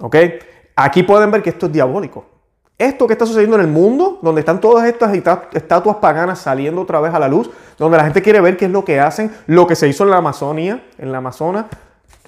¿Ok? 0.00 0.16
Aquí 0.76 1.02
pueden 1.02 1.30
ver 1.30 1.42
que 1.42 1.50
esto 1.50 1.66
es 1.66 1.72
diabólico. 1.72 2.33
Esto 2.76 3.06
que 3.06 3.12
está 3.12 3.24
sucediendo 3.24 3.56
en 3.56 3.62
el 3.62 3.68
mundo, 3.68 4.18
donde 4.20 4.40
están 4.40 4.60
todas 4.60 4.86
estas 4.86 5.14
estatuas 5.52 5.96
paganas 5.96 6.40
saliendo 6.40 6.82
otra 6.82 7.00
vez 7.00 7.14
a 7.14 7.18
la 7.18 7.28
luz, 7.28 7.50
donde 7.78 7.96
la 7.96 8.04
gente 8.04 8.20
quiere 8.20 8.40
ver 8.40 8.56
qué 8.56 8.64
es 8.64 8.70
lo 8.70 8.84
que 8.84 8.98
hacen, 8.98 9.30
lo 9.46 9.66
que 9.66 9.76
se 9.76 9.86
hizo 9.86 10.02
en 10.04 10.10
la 10.10 10.16
Amazonía, 10.16 10.84
en 10.98 11.12
la 11.12 11.18
Amazona, 11.18 11.66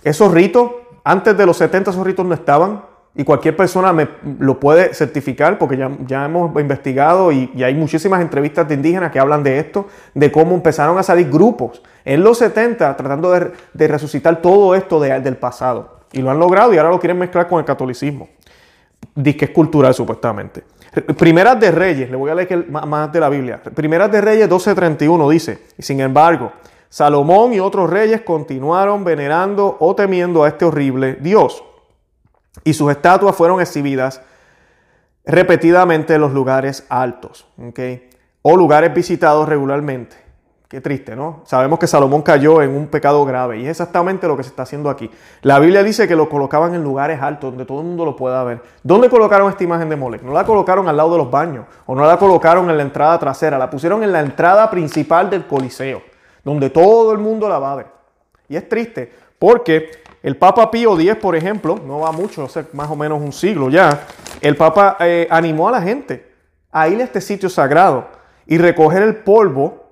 esos 0.05 0.33
ritos, 0.33 0.71
antes 1.03 1.37
de 1.37 1.47
los 1.47 1.57
70 1.57 1.91
esos 1.91 2.07
ritos 2.07 2.25
no 2.25 2.35
estaban, 2.35 2.83
y 3.17 3.25
cualquier 3.25 3.57
persona 3.57 3.95
lo 4.39 4.61
puede 4.61 4.93
certificar 4.93 5.59
porque 5.59 5.79
ya, 5.79 5.91
ya 6.07 6.27
hemos 6.27 6.55
investigado 6.61 7.33
y, 7.33 7.51
hay 7.65 7.75
muchísimas 7.75 8.21
entrevistas 8.21 8.69
de 8.69 8.75
indígenas 8.75 9.11
que 9.11 9.19
hablan 9.19 9.43
de 9.43 9.59
esto, 9.59 9.87
de 10.15 10.31
cómo 10.31 10.55
empezaron 10.55 10.99
a 10.99 11.03
salir 11.03 11.31
grupos 11.31 11.83
en 12.05 12.23
los 12.23 12.39
70 12.39 12.95
tratando 12.97 13.33
de, 13.33 13.89
resucitar 13.89 14.43
todo 14.43 14.75
esto 14.75 15.01
del 15.01 15.37
pasado. 15.37 15.97
Y 16.13 16.21
lo 16.21 16.31
han 16.31 16.39
logrado 16.39 16.73
y 16.73 16.77
ahora 16.77 16.91
lo 16.91 17.01
quieren 17.01 17.19
mezclar 17.19 17.49
con 17.49 17.59
el 17.59 17.65
catolicismo. 17.65 18.29
Dice 19.15 19.37
que 19.37 19.45
es 19.47 19.51
cultural 19.51 19.95
supuestamente. 19.95 20.65
Primeras 21.17 21.59
de 21.61 21.71
Reyes, 21.71 22.11
le 22.11 22.17
voy 22.17 22.31
a 22.31 22.35
leer 22.35 22.69
más 22.71 23.13
de 23.13 23.21
la 23.21 23.29
Biblia. 23.29 23.63
Primeras 23.63 24.11
de 24.11 24.21
Reyes 24.21 24.49
12:31 24.49 25.31
dice, 25.31 25.67
sin 25.79 26.01
embargo, 26.01 26.53
Salomón 26.89 27.53
y 27.53 27.61
otros 27.61 27.91
reyes 27.91 28.23
continuaron 28.23 29.05
venerando 29.05 29.77
o 29.81 29.95
temiendo 29.95 30.45
a 30.45 30.49
este 30.49 30.65
horrible 30.65 31.19
Dios. 31.21 31.63
Y 32.65 32.73
sus 32.73 32.91
estatuas 32.91 33.37
fueron 33.37 33.61
exhibidas 33.61 34.23
repetidamente 35.25 36.15
en 36.15 36.21
los 36.21 36.33
lugares 36.33 36.87
altos, 36.89 37.47
o 38.43 38.57
lugares 38.57 38.95
visitados 38.95 39.49
regularmente. 39.49 40.26
Qué 40.69 40.81
triste, 40.81 41.15
¿no? 41.15 41.43
Sabemos 41.45 41.79
que 41.79 41.87
Salomón 41.87 42.23
cayó 42.23 42.61
en 42.61 42.71
un 42.75 42.89
pecado 42.89 43.25
grave 43.25 43.61
y 43.61 43.63
es 43.63 43.71
exactamente 43.71 44.27
lo 44.27 44.37
que 44.37 44.43
se 44.43 44.49
está 44.49 44.65
haciendo 44.65 44.91
aquí. 44.91 45.09
La 45.43 45.61
Biblia 45.61 45.85
dice 45.85 46.09
que 46.09 46.17
lo 46.17 46.29
colocaban 46.29 46.75
en 46.75 46.83
lugares 46.83 47.23
altos 47.23 47.51
donde 47.51 47.65
todo 47.65 47.83
el 47.83 47.87
mundo 47.87 48.05
lo 48.05 48.17
pueda 48.17 48.43
ver. 48.43 48.61
¿Dónde 48.83 49.09
colocaron 49.09 49.49
esta 49.49 49.63
imagen 49.63 49.89
de 49.89 49.95
Molech? 49.95 50.23
No 50.23 50.33
la 50.33 50.45
colocaron 50.45 50.89
al 50.89 50.97
lado 50.97 51.13
de 51.13 51.19
los 51.19 51.31
baños 51.31 51.67
o 51.87 51.95
no 51.95 52.05
la 52.05 52.19
colocaron 52.19 52.69
en 52.69 52.77
la 52.77 52.83
entrada 52.83 53.17
trasera, 53.17 53.59
la 53.59 53.71
pusieron 53.71 54.03
en 54.03 54.11
la 54.11 54.19
entrada 54.19 54.69
principal 54.69 55.31
del 55.31 55.47
Coliseo, 55.47 56.03
donde 56.43 56.69
todo 56.69 57.13
el 57.13 57.19
mundo 57.19 57.49
la 57.49 57.61
va 57.61 57.71
a 57.71 57.77
ver. 57.77 57.87
Y 58.49 58.57
es 58.57 58.69
triste 58.69 59.13
porque 59.39 59.93
el 60.21 60.37
Papa 60.37 60.69
Pío 60.69 60.99
X, 60.99 61.15
por 61.15 61.37
ejemplo, 61.37 61.79
no 61.87 62.01
va 62.01 62.11
mucho, 62.11 62.43
hace 62.43 62.65
más 62.73 62.91
o 62.91 62.97
menos 62.97 63.23
un 63.23 63.33
siglo 63.33 63.71
ya, 63.71 64.01
el 64.41 64.57
Papa 64.57 64.97
eh, 64.99 65.29
animó 65.31 65.69
a 65.69 65.73
la 65.73 65.83
gente 65.83 66.33
a 66.73 66.89
ir 66.89 67.01
a 67.01 67.05
este 67.05 67.21
sitio 67.21 67.49
sagrado 67.49 68.09
y 68.49 68.59
recoger 68.59 69.05
el 69.05 69.15
polvo 69.15 69.86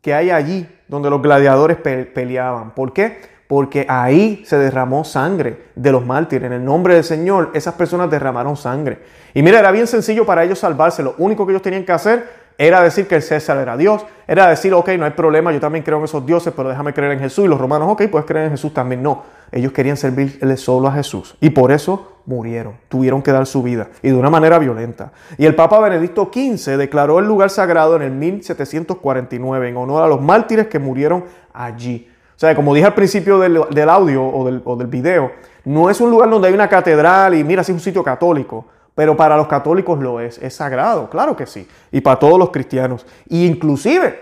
que 0.00 0.14
hay 0.14 0.30
allí 0.30 0.68
donde 0.88 1.10
los 1.10 1.22
gladiadores 1.22 1.76
peleaban. 1.76 2.74
¿Por 2.74 2.92
qué? 2.92 3.20
Porque 3.46 3.86
ahí 3.88 4.42
se 4.46 4.58
derramó 4.58 5.04
sangre 5.04 5.64
de 5.74 5.92
los 5.92 6.04
mártires. 6.04 6.46
En 6.46 6.52
el 6.52 6.64
nombre 6.64 6.94
del 6.94 7.04
Señor, 7.04 7.50
esas 7.54 7.74
personas 7.74 8.10
derramaron 8.10 8.56
sangre. 8.56 8.98
Y 9.34 9.42
mira, 9.42 9.58
era 9.58 9.70
bien 9.70 9.86
sencillo 9.86 10.26
para 10.26 10.44
ellos 10.44 10.58
salvarse. 10.58 11.02
Lo 11.02 11.14
único 11.18 11.46
que 11.46 11.52
ellos 11.52 11.62
tenían 11.62 11.84
que 11.84 11.92
hacer 11.92 12.48
era 12.58 12.82
decir 12.82 13.06
que 13.06 13.14
el 13.14 13.22
César 13.22 13.56
era 13.58 13.76
Dios, 13.76 14.04
era 14.26 14.48
decir, 14.48 14.74
ok, 14.74 14.88
no 14.98 15.04
hay 15.04 15.12
problema, 15.12 15.52
yo 15.52 15.60
también 15.60 15.84
creo 15.84 15.98
en 15.98 16.04
esos 16.04 16.26
dioses, 16.26 16.52
pero 16.56 16.68
déjame 16.68 16.92
creer 16.92 17.12
en 17.12 17.20
Jesús. 17.20 17.44
Y 17.44 17.48
los 17.48 17.60
romanos, 17.60 17.88
ok, 17.92 18.02
puedes 18.10 18.26
creer 18.26 18.46
en 18.46 18.50
Jesús 18.50 18.74
también. 18.74 19.02
No, 19.02 19.22
ellos 19.52 19.72
querían 19.72 19.96
servirle 19.96 20.56
solo 20.56 20.88
a 20.88 20.92
Jesús. 20.92 21.36
Y 21.40 21.50
por 21.50 21.70
eso 21.70 22.17
murieron, 22.28 22.74
tuvieron 22.90 23.22
que 23.22 23.32
dar 23.32 23.46
su 23.46 23.62
vida 23.62 23.88
y 24.02 24.08
de 24.08 24.14
una 24.14 24.28
manera 24.28 24.58
violenta. 24.58 25.12
Y 25.38 25.46
el 25.46 25.54
Papa 25.54 25.80
Benedicto 25.80 26.30
XV 26.30 26.76
declaró 26.76 27.18
el 27.18 27.24
lugar 27.24 27.48
sagrado 27.48 27.96
en 27.96 28.02
el 28.02 28.12
1749 28.12 29.68
en 29.70 29.76
honor 29.78 30.02
a 30.02 30.06
los 30.06 30.20
mártires 30.20 30.66
que 30.66 30.78
murieron 30.78 31.24
allí. 31.54 32.06
O 32.36 32.38
sea, 32.38 32.54
como 32.54 32.74
dije 32.74 32.86
al 32.86 32.94
principio 32.94 33.38
del, 33.38 33.88
audio 33.88 34.26
o 34.26 34.44
del, 34.44 34.60
o 34.66 34.76
del, 34.76 34.88
video, 34.88 35.32
no 35.64 35.88
es 35.88 36.02
un 36.02 36.10
lugar 36.10 36.28
donde 36.28 36.48
hay 36.48 36.54
una 36.54 36.68
catedral 36.68 37.34
y 37.34 37.42
mira, 37.42 37.64
si 37.64 37.72
es 37.72 37.76
un 37.76 37.80
sitio 37.80 38.04
católico, 38.04 38.66
pero 38.94 39.16
para 39.16 39.34
los 39.34 39.48
católicos 39.48 39.98
lo 39.98 40.20
es, 40.20 40.36
es 40.36 40.54
sagrado, 40.54 41.08
claro 41.08 41.34
que 41.34 41.46
sí, 41.46 41.66
y 41.90 42.02
para 42.02 42.18
todos 42.18 42.38
los 42.38 42.50
cristianos. 42.50 43.06
Y 43.26 43.46
inclusive, 43.46 44.20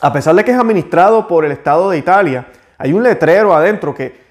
a 0.00 0.12
pesar 0.12 0.36
de 0.36 0.44
que 0.44 0.52
es 0.52 0.58
administrado 0.58 1.26
por 1.26 1.44
el 1.44 1.50
Estado 1.50 1.90
de 1.90 1.98
Italia, 1.98 2.46
hay 2.78 2.92
un 2.92 3.02
letrero 3.02 3.52
adentro 3.52 3.92
que 3.92 4.23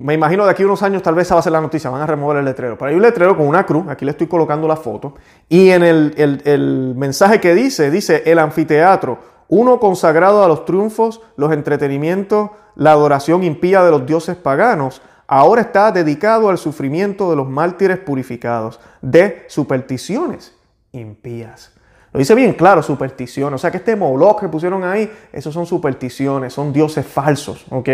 me 0.00 0.14
imagino 0.14 0.44
de 0.44 0.50
aquí 0.50 0.62
a 0.62 0.66
unos 0.66 0.82
años 0.82 1.02
tal 1.02 1.14
vez 1.14 1.26
esa 1.26 1.34
va 1.34 1.40
a 1.40 1.42
ser 1.42 1.52
la 1.52 1.60
noticia, 1.60 1.90
van 1.90 2.02
a 2.02 2.06
remover 2.06 2.38
el 2.38 2.44
letrero. 2.44 2.76
Pero 2.76 2.90
hay 2.90 2.96
un 2.96 3.02
letrero 3.02 3.36
con 3.36 3.46
una 3.46 3.64
cruz, 3.64 3.86
aquí 3.88 4.04
le 4.04 4.12
estoy 4.12 4.26
colocando 4.26 4.66
la 4.66 4.76
foto, 4.76 5.14
y 5.48 5.70
en 5.70 5.82
el, 5.82 6.42
el 6.44 6.94
mensaje 6.96 7.40
que 7.40 7.54
dice, 7.54 7.90
dice 7.90 8.22
el 8.26 8.38
anfiteatro 8.38 9.40
uno 9.50 9.80
consagrado 9.80 10.44
a 10.44 10.48
los 10.48 10.64
triunfos, 10.64 11.20
los 11.36 11.52
entretenimientos, 11.52 12.50
la 12.76 12.92
adoración 12.92 13.42
impía 13.42 13.82
de 13.82 13.90
los 13.90 14.06
dioses 14.06 14.36
paganos, 14.36 15.02
ahora 15.26 15.62
está 15.62 15.90
dedicado 15.90 16.48
al 16.48 16.56
sufrimiento 16.56 17.28
de 17.28 17.36
los 17.36 17.48
mártires 17.48 17.98
purificados, 17.98 18.78
de 19.02 19.44
supersticiones 19.48 20.56
impías. 20.92 21.72
Lo 22.12 22.18
dice 22.18 22.34
bien 22.36 22.52
claro, 22.52 22.80
supersticiones. 22.80 23.56
O 23.56 23.58
sea 23.58 23.72
que 23.72 23.78
este 23.78 23.96
Moloch 23.96 24.40
que 24.40 24.48
pusieron 24.48 24.84
ahí, 24.84 25.10
esos 25.32 25.52
son 25.52 25.66
supersticiones, 25.66 26.52
son 26.52 26.72
dioses 26.72 27.04
falsos, 27.04 27.66
¿ok? 27.70 27.88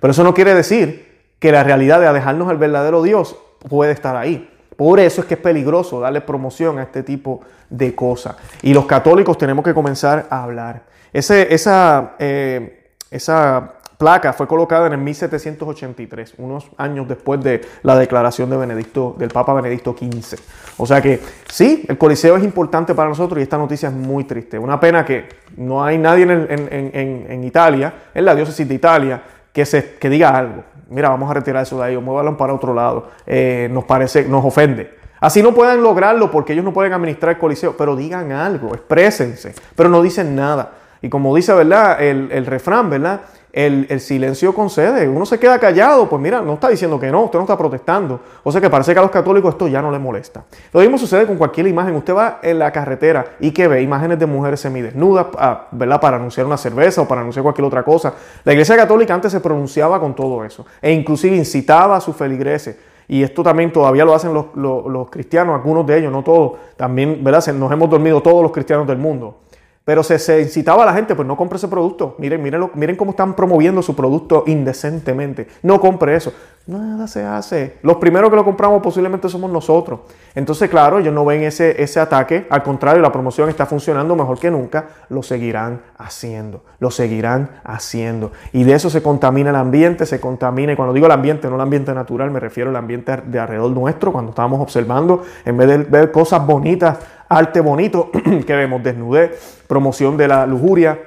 Pero 0.00 0.10
eso 0.10 0.24
no 0.24 0.32
quiere 0.32 0.54
decir 0.54 1.13
que 1.44 1.52
la 1.52 1.62
realidad 1.62 2.00
de 2.00 2.06
alejarnos 2.06 2.48
al 2.48 2.56
verdadero 2.56 3.02
Dios 3.02 3.36
puede 3.68 3.92
estar 3.92 4.16
ahí. 4.16 4.48
Por 4.78 4.98
eso 4.98 5.20
es 5.20 5.26
que 5.26 5.34
es 5.34 5.40
peligroso 5.40 6.00
darle 6.00 6.22
promoción 6.22 6.78
a 6.78 6.84
este 6.84 7.02
tipo 7.02 7.42
de 7.68 7.94
cosas. 7.94 8.36
Y 8.62 8.72
los 8.72 8.86
católicos 8.86 9.36
tenemos 9.36 9.62
que 9.62 9.74
comenzar 9.74 10.26
a 10.30 10.42
hablar 10.42 10.84
esa, 11.12 12.14
eh, 12.18 12.92
esa 13.10 13.74
placa 13.98 14.32
fue 14.32 14.46
colocada 14.46 14.86
en 14.86 14.94
el 14.94 15.00
1783, 15.00 16.36
unos 16.38 16.70
años 16.78 17.06
después 17.06 17.44
de 17.44 17.60
la 17.82 17.98
declaración 17.98 18.48
de 18.48 18.56
Benedicto, 18.56 19.14
del 19.18 19.28
Papa 19.28 19.52
Benedicto 19.52 19.94
XV. 19.94 20.38
O 20.78 20.86
sea 20.86 21.02
que 21.02 21.20
sí, 21.46 21.84
el 21.86 21.98
Coliseo 21.98 22.38
es 22.38 22.42
importante 22.42 22.94
para 22.94 23.10
nosotros 23.10 23.38
y 23.38 23.42
esta 23.42 23.58
noticia 23.58 23.90
es 23.90 23.94
muy 23.94 24.24
triste. 24.24 24.58
Una 24.58 24.80
pena 24.80 25.04
que 25.04 25.28
no 25.58 25.84
hay 25.84 25.98
nadie 25.98 26.24
en, 26.24 27.44
Italia, 27.44 27.92
en 28.14 28.24
la 28.24 28.34
diócesis 28.34 28.66
de 28.66 28.74
Italia, 28.74 29.22
que, 29.52 29.66
se, 29.66 29.96
que 29.96 30.08
diga 30.08 30.30
algo. 30.30 30.64
Mira, 30.94 31.08
vamos 31.08 31.28
a 31.28 31.34
retirar 31.34 31.64
eso 31.64 31.76
de 31.78 31.84
ahí 31.84 31.96
o 31.96 32.36
para 32.36 32.54
otro 32.54 32.72
lado. 32.72 33.08
Eh, 33.26 33.68
nos 33.72 33.82
parece, 33.82 34.24
nos 34.28 34.44
ofende. 34.44 34.94
Así 35.18 35.42
no 35.42 35.52
pueden 35.52 35.82
lograrlo 35.82 36.30
porque 36.30 36.52
ellos 36.52 36.64
no 36.64 36.72
pueden 36.72 36.92
administrar 36.92 37.32
el 37.32 37.38
Coliseo, 37.38 37.76
pero 37.76 37.96
digan 37.96 38.30
algo, 38.30 38.74
exprésense, 38.74 39.54
pero 39.74 39.88
no 39.88 40.02
dicen 40.02 40.36
nada. 40.36 40.70
Y 41.02 41.08
como 41.08 41.34
dice, 41.34 41.52
¿verdad? 41.52 42.00
El, 42.00 42.46
refrán, 42.46 42.90
¿verdad? 42.90 43.22
El, 43.54 44.00
silencio 44.00 44.52
concede. 44.52 45.08
Uno 45.08 45.24
se 45.24 45.38
queda 45.38 45.60
callado, 45.60 46.08
pues 46.08 46.20
mira, 46.20 46.42
no 46.42 46.54
está 46.54 46.68
diciendo 46.68 46.98
que 46.98 47.08
no, 47.12 47.22
usted 47.22 47.38
no 47.38 47.44
está 47.44 47.56
protestando. 47.56 48.18
O 48.42 48.50
sea 48.50 48.60
que 48.60 48.68
parece 48.68 48.92
que 48.92 48.98
a 48.98 49.02
los 49.02 49.12
católicos 49.12 49.54
esto 49.54 49.68
ya 49.68 49.80
no 49.80 49.92
les 49.92 50.00
molesta. 50.00 50.42
Lo 50.72 50.80
mismo 50.80 50.98
sucede 50.98 51.24
con 51.24 51.36
cualquier 51.36 51.68
imagen. 51.68 51.94
Usted 51.94 52.16
va 52.16 52.40
en 52.42 52.58
la 52.58 52.72
carretera 52.72 53.36
y 53.38 53.52
que 53.52 53.68
ve 53.68 53.80
imágenes 53.80 54.18
de 54.18 54.26
mujeres 54.26 54.58
semidesnudas, 54.58 55.26
ah, 55.38 55.68
¿verdad? 55.70 56.00
Para 56.00 56.16
anunciar 56.16 56.46
una 56.46 56.56
cerveza 56.56 57.02
o 57.02 57.06
para 57.06 57.20
anunciar 57.20 57.44
cualquier 57.44 57.64
otra 57.64 57.84
cosa. 57.84 58.14
La 58.42 58.52
iglesia 58.52 58.76
católica 58.76 59.14
antes 59.14 59.30
se 59.30 59.38
pronunciaba 59.38 60.00
con 60.00 60.16
todo 60.16 60.44
eso 60.44 60.66
e 60.82 60.90
inclusive 60.90 61.36
incitaba 61.36 61.94
a 61.96 62.00
sus 62.00 62.16
feligreses. 62.16 62.76
Y 63.06 63.22
esto 63.22 63.44
también 63.44 63.72
todavía 63.72 64.04
lo 64.04 64.14
hacen 64.14 64.34
los, 64.34 64.46
los 64.56 65.10
cristianos, 65.10 65.54
algunos 65.54 65.86
de 65.86 65.98
ellos, 65.98 66.10
no 66.10 66.24
todos. 66.24 66.54
También, 66.76 67.22
¿verdad? 67.22 67.46
Nos 67.54 67.70
hemos 67.70 67.88
dormido 67.88 68.20
todos 68.20 68.42
los 68.42 68.50
cristianos 68.50 68.86
del 68.86 68.98
mundo. 68.98 69.36
Pero 69.84 70.02
se, 70.02 70.40
incitaba 70.40 70.82
a 70.82 70.86
la 70.86 70.94
gente, 70.94 71.14
pues 71.14 71.28
no 71.28 71.36
compre 71.36 71.58
ese 71.58 71.68
producto. 71.68 72.14
Miren, 72.18 72.42
miren, 72.42 72.70
miren 72.74 72.96
cómo 72.96 73.10
están 73.10 73.34
promoviendo 73.34 73.82
su 73.82 73.94
producto 73.94 74.44
indecentemente. 74.46 75.46
No 75.62 75.78
compre 75.78 76.16
eso. 76.16 76.32
Nada 76.66 77.06
se 77.06 77.22
hace. 77.22 77.76
Los 77.82 77.98
primeros 77.98 78.30
que 78.30 78.36
lo 78.36 78.44
compramos 78.44 78.82
posiblemente 78.82 79.28
somos 79.28 79.50
nosotros. 79.50 80.00
Entonces, 80.34 80.70
claro, 80.70 80.98
ellos 80.98 81.12
no 81.12 81.26
ven 81.26 81.42
ese, 81.42 81.82
ese 81.82 82.00
ataque. 82.00 82.46
Al 82.48 82.62
contrario, 82.62 83.02
la 83.02 83.12
promoción 83.12 83.50
está 83.50 83.66
funcionando 83.66 84.16
mejor 84.16 84.38
que 84.38 84.50
nunca. 84.50 84.86
Lo 85.10 85.22
seguirán 85.22 85.82
haciendo. 85.98 86.64
Lo 86.78 86.90
seguirán 86.90 87.50
haciendo. 87.62 88.32
Y 88.54 88.64
de 88.64 88.72
eso 88.72 88.88
se 88.88 89.02
contamina 89.02 89.50
el 89.50 89.56
ambiente, 89.56 90.06
se 90.06 90.18
contamina. 90.18 90.72
Y 90.72 90.76
cuando 90.76 90.94
digo 90.94 91.04
el 91.04 91.12
ambiente, 91.12 91.50
no 91.50 91.56
el 91.56 91.60
ambiente 91.60 91.92
natural, 91.92 92.30
me 92.30 92.40
refiero 92.40 92.70
al 92.70 92.76
ambiente 92.76 93.14
de 93.18 93.38
alrededor 93.38 93.70
nuestro. 93.70 94.12
Cuando 94.12 94.30
estábamos 94.30 94.62
observando, 94.62 95.22
en 95.44 95.58
vez 95.58 95.68
de 95.68 95.76
ver 95.76 96.10
cosas 96.10 96.46
bonitas 96.46 96.96
arte 97.34 97.60
bonito 97.60 98.10
que 98.46 98.54
vemos, 98.54 98.82
desnudez, 98.82 99.62
promoción 99.66 100.16
de 100.16 100.28
la 100.28 100.46
lujuria 100.46 101.00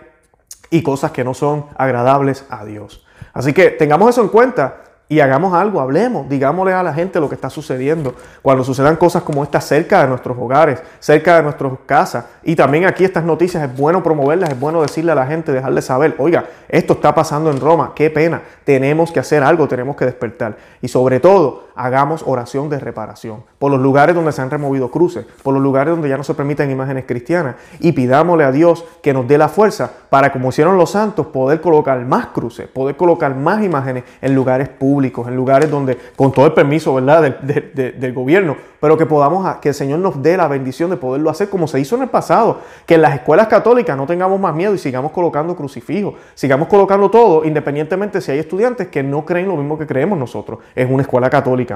y 0.70 0.84
cosas 0.84 1.12
que 1.12 1.24
no 1.24 1.34
son 1.34 1.66
agradables 1.78 2.46
a 2.50 2.66
Dios. 2.66 3.06
Así 3.34 3.54
que 3.54 3.70
tengamos 3.70 4.10
eso 4.10 4.22
en 4.22 4.30
cuenta 4.30 4.84
y 5.10 5.22
hagamos 5.22 5.54
algo, 5.54 5.80
hablemos, 5.80 6.28
digámosle 6.28 6.74
a 6.74 6.84
la 6.84 6.94
gente 6.94 7.22
lo 7.22 7.30
que 7.30 7.36
está 7.36 7.50
sucediendo. 7.50 8.14
Cuando 8.42 8.66
sucedan 8.66 8.98
cosas 8.98 9.24
como 9.24 9.42
estas 9.42 9.64
cerca 9.64 10.02
de 10.02 10.10
nuestros 10.10 10.38
hogares, 10.38 10.82
cerca 11.00 11.38
de 11.38 11.44
nuestras 11.44 11.72
casas, 11.86 12.26
y 12.44 12.58
también 12.58 12.86
aquí 12.86 13.06
estas 13.06 13.24
noticias 13.24 13.64
es 13.64 13.78
bueno 13.78 14.04
promoverlas, 14.04 14.50
es 14.50 14.60
bueno 14.60 14.82
decirle 14.82 15.14
a 15.14 15.16
la 15.16 15.26
gente, 15.26 15.54
dejarle 15.54 15.82
saber, 15.82 16.16
oiga, 16.18 16.46
esto 16.68 16.94
está 16.94 17.16
pasando 17.16 17.50
en 17.52 17.62
Roma, 17.62 17.94
qué 17.96 18.10
pena, 18.10 18.42
tenemos 18.66 19.12
que 19.12 19.22
hacer 19.22 19.44
algo, 19.44 19.68
tenemos 19.70 19.96
que 19.96 20.04
despertar. 20.04 20.58
Y 20.82 20.90
sobre 20.90 21.22
todo, 21.22 21.67
hagamos 21.78 22.24
oración 22.26 22.70
de 22.70 22.80
reparación 22.80 23.44
por 23.60 23.72
los 23.72 23.80
lugares 23.80 24.16
donde 24.16 24.32
se 24.32 24.42
han 24.42 24.52
removido 24.52 24.92
cruces, 24.92 25.26
por 25.44 25.54
los 25.54 25.64
lugares 25.64 25.92
donde 25.92 26.10
ya 26.10 26.18
no 26.18 26.24
se 26.24 26.34
permiten 26.34 26.70
imágenes 26.70 27.06
cristianas, 27.06 27.56
y 27.80 27.92
pidámosle 27.94 28.44
a 28.44 28.52
Dios 28.52 28.86
que 29.02 29.14
nos 29.14 29.28
dé 29.28 29.38
la 29.38 29.50
fuerza 29.50 29.92
para, 30.10 30.32
como 30.32 30.50
hicieron 30.50 30.78
los 30.78 30.92
santos, 30.92 31.28
poder 31.28 31.62
colocar 31.62 32.04
más 32.06 32.28
cruces, 32.28 32.68
poder 32.68 32.96
colocar 32.96 33.36
más 33.36 33.64
imágenes 33.64 34.04
en 34.22 34.36
lugares 34.36 34.70
públicos 34.70 35.28
en 35.28 35.36
lugares 35.36 35.70
donde, 35.70 35.98
con 36.16 36.32
todo 36.32 36.46
el 36.46 36.54
permiso 36.54 36.94
¿verdad? 36.94 37.22
del 37.42 38.14
gobierno, 38.14 38.56
pero 38.80 38.98
que 38.98 39.06
podamos, 39.06 39.58
que 39.58 39.70
el 39.70 39.76
Señor 39.76 40.00
nos 40.00 40.22
dé 40.22 40.38
la 40.38 40.48
bendición 40.48 40.90
de 40.90 40.98
poderlo 40.98 41.30
hacer 41.30 41.50
como 41.50 41.68
se 41.68 41.80
hizo 41.80 41.96
en 41.96 42.04
el 42.04 42.10
pasado, 42.10 42.60
que 42.86 42.96
en 42.96 43.02
las 43.02 43.16
escuelas 43.16 43.48
católicas 43.48 43.98
no 43.98 44.06
tengamos 44.06 44.40
más 44.40 44.56
miedo 44.56 44.74
y 44.74 44.78
sigamos 44.78 45.12
colocando 45.12 45.56
crucifijos, 45.56 46.16
sigamos 46.36 46.68
colocando 46.68 47.10
todo, 47.10 47.44
independientemente 47.46 48.22
si 48.22 48.32
hay 48.32 48.40
estudiantes 48.40 48.88
que 48.88 49.04
no 49.04 49.26
creen 49.26 49.48
lo 49.48 49.56
mismo 49.58 49.78
que 49.78 49.88
creemos 49.88 50.18
nosotros, 50.18 50.60
es 50.76 50.90
una 50.90 51.02
escuela 51.02 51.30
católica. 51.30 51.67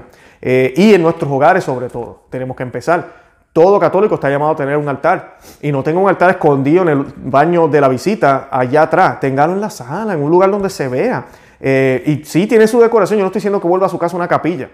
Eh, 0.41 0.73
y 0.75 0.93
en 0.93 1.01
nuestros 1.01 1.31
hogares 1.31 1.63
sobre 1.63 1.89
todo, 1.89 2.23
tenemos 2.29 2.55
que 2.55 2.63
empezar. 2.63 3.21
Todo 3.53 3.79
católico 3.79 4.15
está 4.15 4.29
llamado 4.29 4.51
a 4.51 4.55
tener 4.55 4.77
un 4.77 4.87
altar. 4.87 5.37
Y 5.61 5.71
no 5.71 5.83
tenga 5.83 5.99
un 5.99 6.07
altar 6.07 6.29
escondido 6.29 6.83
en 6.83 6.89
el 6.89 7.05
baño 7.17 7.67
de 7.67 7.81
la 7.81 7.89
visita, 7.89 8.47
allá 8.49 8.83
atrás. 8.83 9.19
Téngalo 9.19 9.53
en 9.53 9.61
la 9.61 9.69
sala, 9.69 10.13
en 10.13 10.23
un 10.23 10.29
lugar 10.29 10.49
donde 10.49 10.69
se 10.69 10.87
vea. 10.87 11.25
Eh, 11.59 12.03
y 12.05 12.25
sí 12.25 12.47
tiene 12.47 12.65
su 12.67 12.79
decoración, 12.79 13.19
yo 13.19 13.23
no 13.23 13.27
estoy 13.27 13.39
diciendo 13.39 13.61
que 13.61 13.67
vuelva 13.67 13.85
a 13.85 13.89
su 13.89 13.99
casa 13.99 14.15
una 14.15 14.27
capilla. 14.27 14.69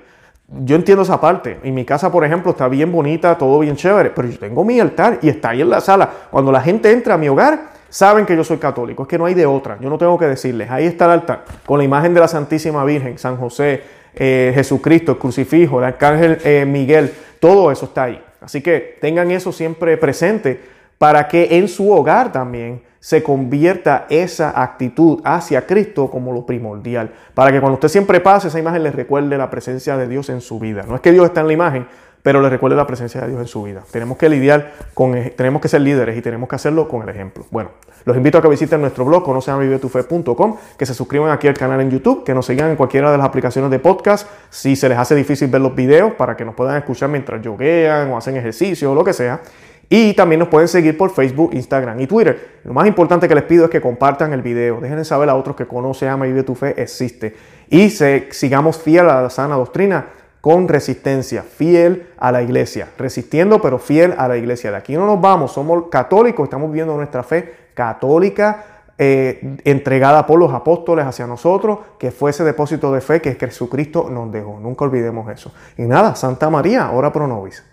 Yo 0.47 0.75
entiendo 0.75 1.03
esa 1.03 1.19
parte. 1.19 1.59
En 1.63 1.73
mi 1.73 1.83
casa, 1.83 2.09
por 2.11 2.23
ejemplo, 2.23 2.51
está 2.51 2.69
bien 2.69 2.91
bonita, 2.91 3.37
todo 3.37 3.59
bien 3.59 3.75
chévere, 3.75 4.11
pero 4.11 4.29
yo 4.29 4.39
tengo 4.39 4.63
mi 4.63 4.79
altar 4.79 5.19
y 5.21 5.27
está 5.27 5.49
ahí 5.49 5.61
en 5.61 5.69
la 5.69 5.81
sala. 5.81 6.09
Cuando 6.29 6.51
la 6.51 6.61
gente 6.61 6.91
entra 6.91 7.15
a 7.15 7.17
mi 7.17 7.27
hogar, 7.27 7.59
saben 7.89 8.25
que 8.25 8.35
yo 8.35 8.43
soy 8.45 8.57
católico. 8.57 9.03
Es 9.03 9.09
que 9.09 9.17
no 9.17 9.25
hay 9.25 9.33
de 9.33 9.45
otra. 9.45 9.77
Yo 9.81 9.89
no 9.89 9.97
tengo 9.97 10.17
que 10.17 10.25
decirles. 10.25 10.71
Ahí 10.71 10.85
está 10.85 11.05
el 11.05 11.11
altar, 11.11 11.43
con 11.65 11.79
la 11.79 11.83
imagen 11.83 12.13
de 12.13 12.21
la 12.21 12.29
Santísima 12.29 12.85
Virgen, 12.85 13.17
San 13.17 13.35
José, 13.35 13.83
eh, 14.19 14.51
Jesucristo, 14.53 15.13
el 15.13 15.17
crucifijo, 15.17 15.79
el 15.79 15.85
arcángel 15.85 16.37
eh, 16.43 16.65
Miguel, 16.65 17.11
todo 17.39 17.71
eso 17.71 17.85
está 17.85 18.03
ahí. 18.03 18.21
Así 18.41 18.61
que 18.61 18.97
tengan 19.01 19.31
eso 19.31 19.51
siempre 19.51 19.97
presente 19.97 20.59
para 20.97 21.27
que 21.27 21.57
en 21.57 21.67
su 21.67 21.91
hogar 21.91 22.31
también 22.31 22.81
se 22.99 23.23
convierta 23.23 24.05
esa 24.09 24.61
actitud 24.61 25.21
hacia 25.23 25.65
Cristo 25.65 26.09
como 26.09 26.33
lo 26.33 26.45
primordial, 26.45 27.11
para 27.33 27.51
que 27.51 27.59
cuando 27.59 27.75
usted 27.75 27.89
siempre 27.89 28.19
pase 28.19 28.47
esa 28.47 28.59
imagen 28.59 28.83
le 28.83 28.91
recuerde 28.91 29.37
la 29.37 29.49
presencia 29.49 29.95
de 29.97 30.07
Dios 30.07 30.29
en 30.29 30.41
su 30.41 30.59
vida. 30.59 30.83
No 30.87 30.95
es 30.95 31.01
que 31.01 31.11
Dios 31.11 31.25
está 31.25 31.41
en 31.41 31.47
la 31.47 31.53
imagen, 31.53 31.87
pero 32.23 32.41
le 32.41 32.49
recuerde 32.49 32.75
la 32.75 32.85
presencia 32.85 33.21
de 33.21 33.27
Dios 33.27 33.39
en 33.39 33.47
su 33.47 33.63
vida. 33.63 33.83
Tenemos 33.91 34.17
que 34.17 34.29
lidiar 34.29 34.73
con, 34.93 35.13
tenemos 35.35 35.61
que 35.61 35.67
ser 35.67 35.81
líderes 35.81 36.17
y 36.17 36.21
tenemos 36.21 36.49
que 36.49 36.55
hacerlo 36.55 36.87
con 36.87 37.03
el 37.03 37.09
ejemplo. 37.09 37.45
Bueno, 37.51 37.71
los 38.05 38.15
invito 38.15 38.37
a 38.37 38.41
que 38.41 38.47
visiten 38.47 38.81
nuestro 38.81 39.05
blog, 39.05 39.23
conocenavivetufe.com, 39.23 40.57
que 40.77 40.85
se 40.85 40.93
suscriban 40.93 41.31
aquí 41.31 41.47
al 41.47 41.55
canal 41.55 41.81
en 41.81 41.91
YouTube, 41.91 42.23
que 42.23 42.33
nos 42.33 42.45
sigan 42.45 42.69
en 42.69 42.75
cualquiera 42.75 43.11
de 43.11 43.17
las 43.17 43.25
aplicaciones 43.25 43.71
de 43.71 43.79
podcast, 43.79 44.29
si 44.49 44.75
se 44.75 44.89
les 44.89 44.97
hace 44.97 45.15
difícil 45.15 45.49
ver 45.49 45.61
los 45.61 45.75
videos, 45.75 46.13
para 46.13 46.35
que 46.35 46.45
nos 46.45 46.55
puedan 46.55 46.77
escuchar 46.77 47.09
mientras 47.09 47.41
yoguean 47.41 48.09
o 48.11 48.17
hacen 48.17 48.37
ejercicio 48.37 48.91
o 48.91 48.95
lo 48.95 49.03
que 49.03 49.13
sea. 49.13 49.41
Y 49.89 50.13
también 50.13 50.39
nos 50.39 50.49
pueden 50.49 50.67
seguir 50.67 50.97
por 50.97 51.11
Facebook, 51.11 51.51
Instagram 51.53 51.99
y 52.01 52.07
Twitter. 52.07 52.59
Lo 52.65 52.73
más 52.73 52.87
importante 52.87 53.27
que 53.27 53.35
les 53.35 53.45
pido 53.45 53.65
es 53.65 53.71
que 53.71 53.79
compartan 53.79 54.33
el 54.33 54.41
video. 54.41 54.81
Dejen 54.81 54.97
de 54.97 55.05
saber 55.05 55.29
a 55.29 55.35
otros 55.35 55.55
que 55.55 55.65
conoce, 55.65 56.09
ama 56.09 56.27
y 56.27 56.31
vive 56.31 56.43
tu 56.43 56.55
fe 56.55 56.81
existe. 56.81 57.35
Y 57.69 57.89
sigamos 57.89 58.77
fiel 58.77 59.09
a 59.09 59.21
la 59.21 59.29
sana 59.29 59.55
doctrina 59.55 60.07
con 60.41 60.67
resistencia, 60.67 61.43
fiel 61.43 62.09
a 62.17 62.31
la 62.31 62.41
iglesia. 62.41 62.89
Resistiendo, 62.97 63.61
pero 63.61 63.79
fiel 63.79 64.13
a 64.17 64.27
la 64.27 64.37
iglesia. 64.37 64.71
De 64.71 64.77
aquí 64.77 64.93
no 64.95 65.05
nos 65.05 65.19
vamos. 65.19 65.51
Somos 65.51 65.85
católicos, 65.89 66.43
estamos 66.43 66.69
viviendo 66.69 66.95
nuestra 66.95 67.23
fe 67.23 67.69
católica. 67.73 68.65
Eh, 68.99 69.57
entregada 69.63 70.25
por 70.25 70.39
los 70.39 70.51
apóstoles 70.51 71.05
hacia 71.05 71.27
nosotros, 71.27 71.79
que 71.99 72.09
fue 72.09 72.31
ese 72.31 72.43
depósito 72.43 72.91
de 72.91 72.99
fe 72.99 73.21
que 73.21 73.35
Jesucristo 73.35 74.09
nos 74.09 74.31
dejó. 74.31 74.59
Nunca 74.59 74.85
olvidemos 74.85 75.31
eso. 75.31 75.53
Y 75.77 75.83
nada, 75.83 76.15
Santa 76.15 76.49
María, 76.49 76.89
ora 76.91 77.13
pro 77.13 77.27
nobis. 77.27 77.63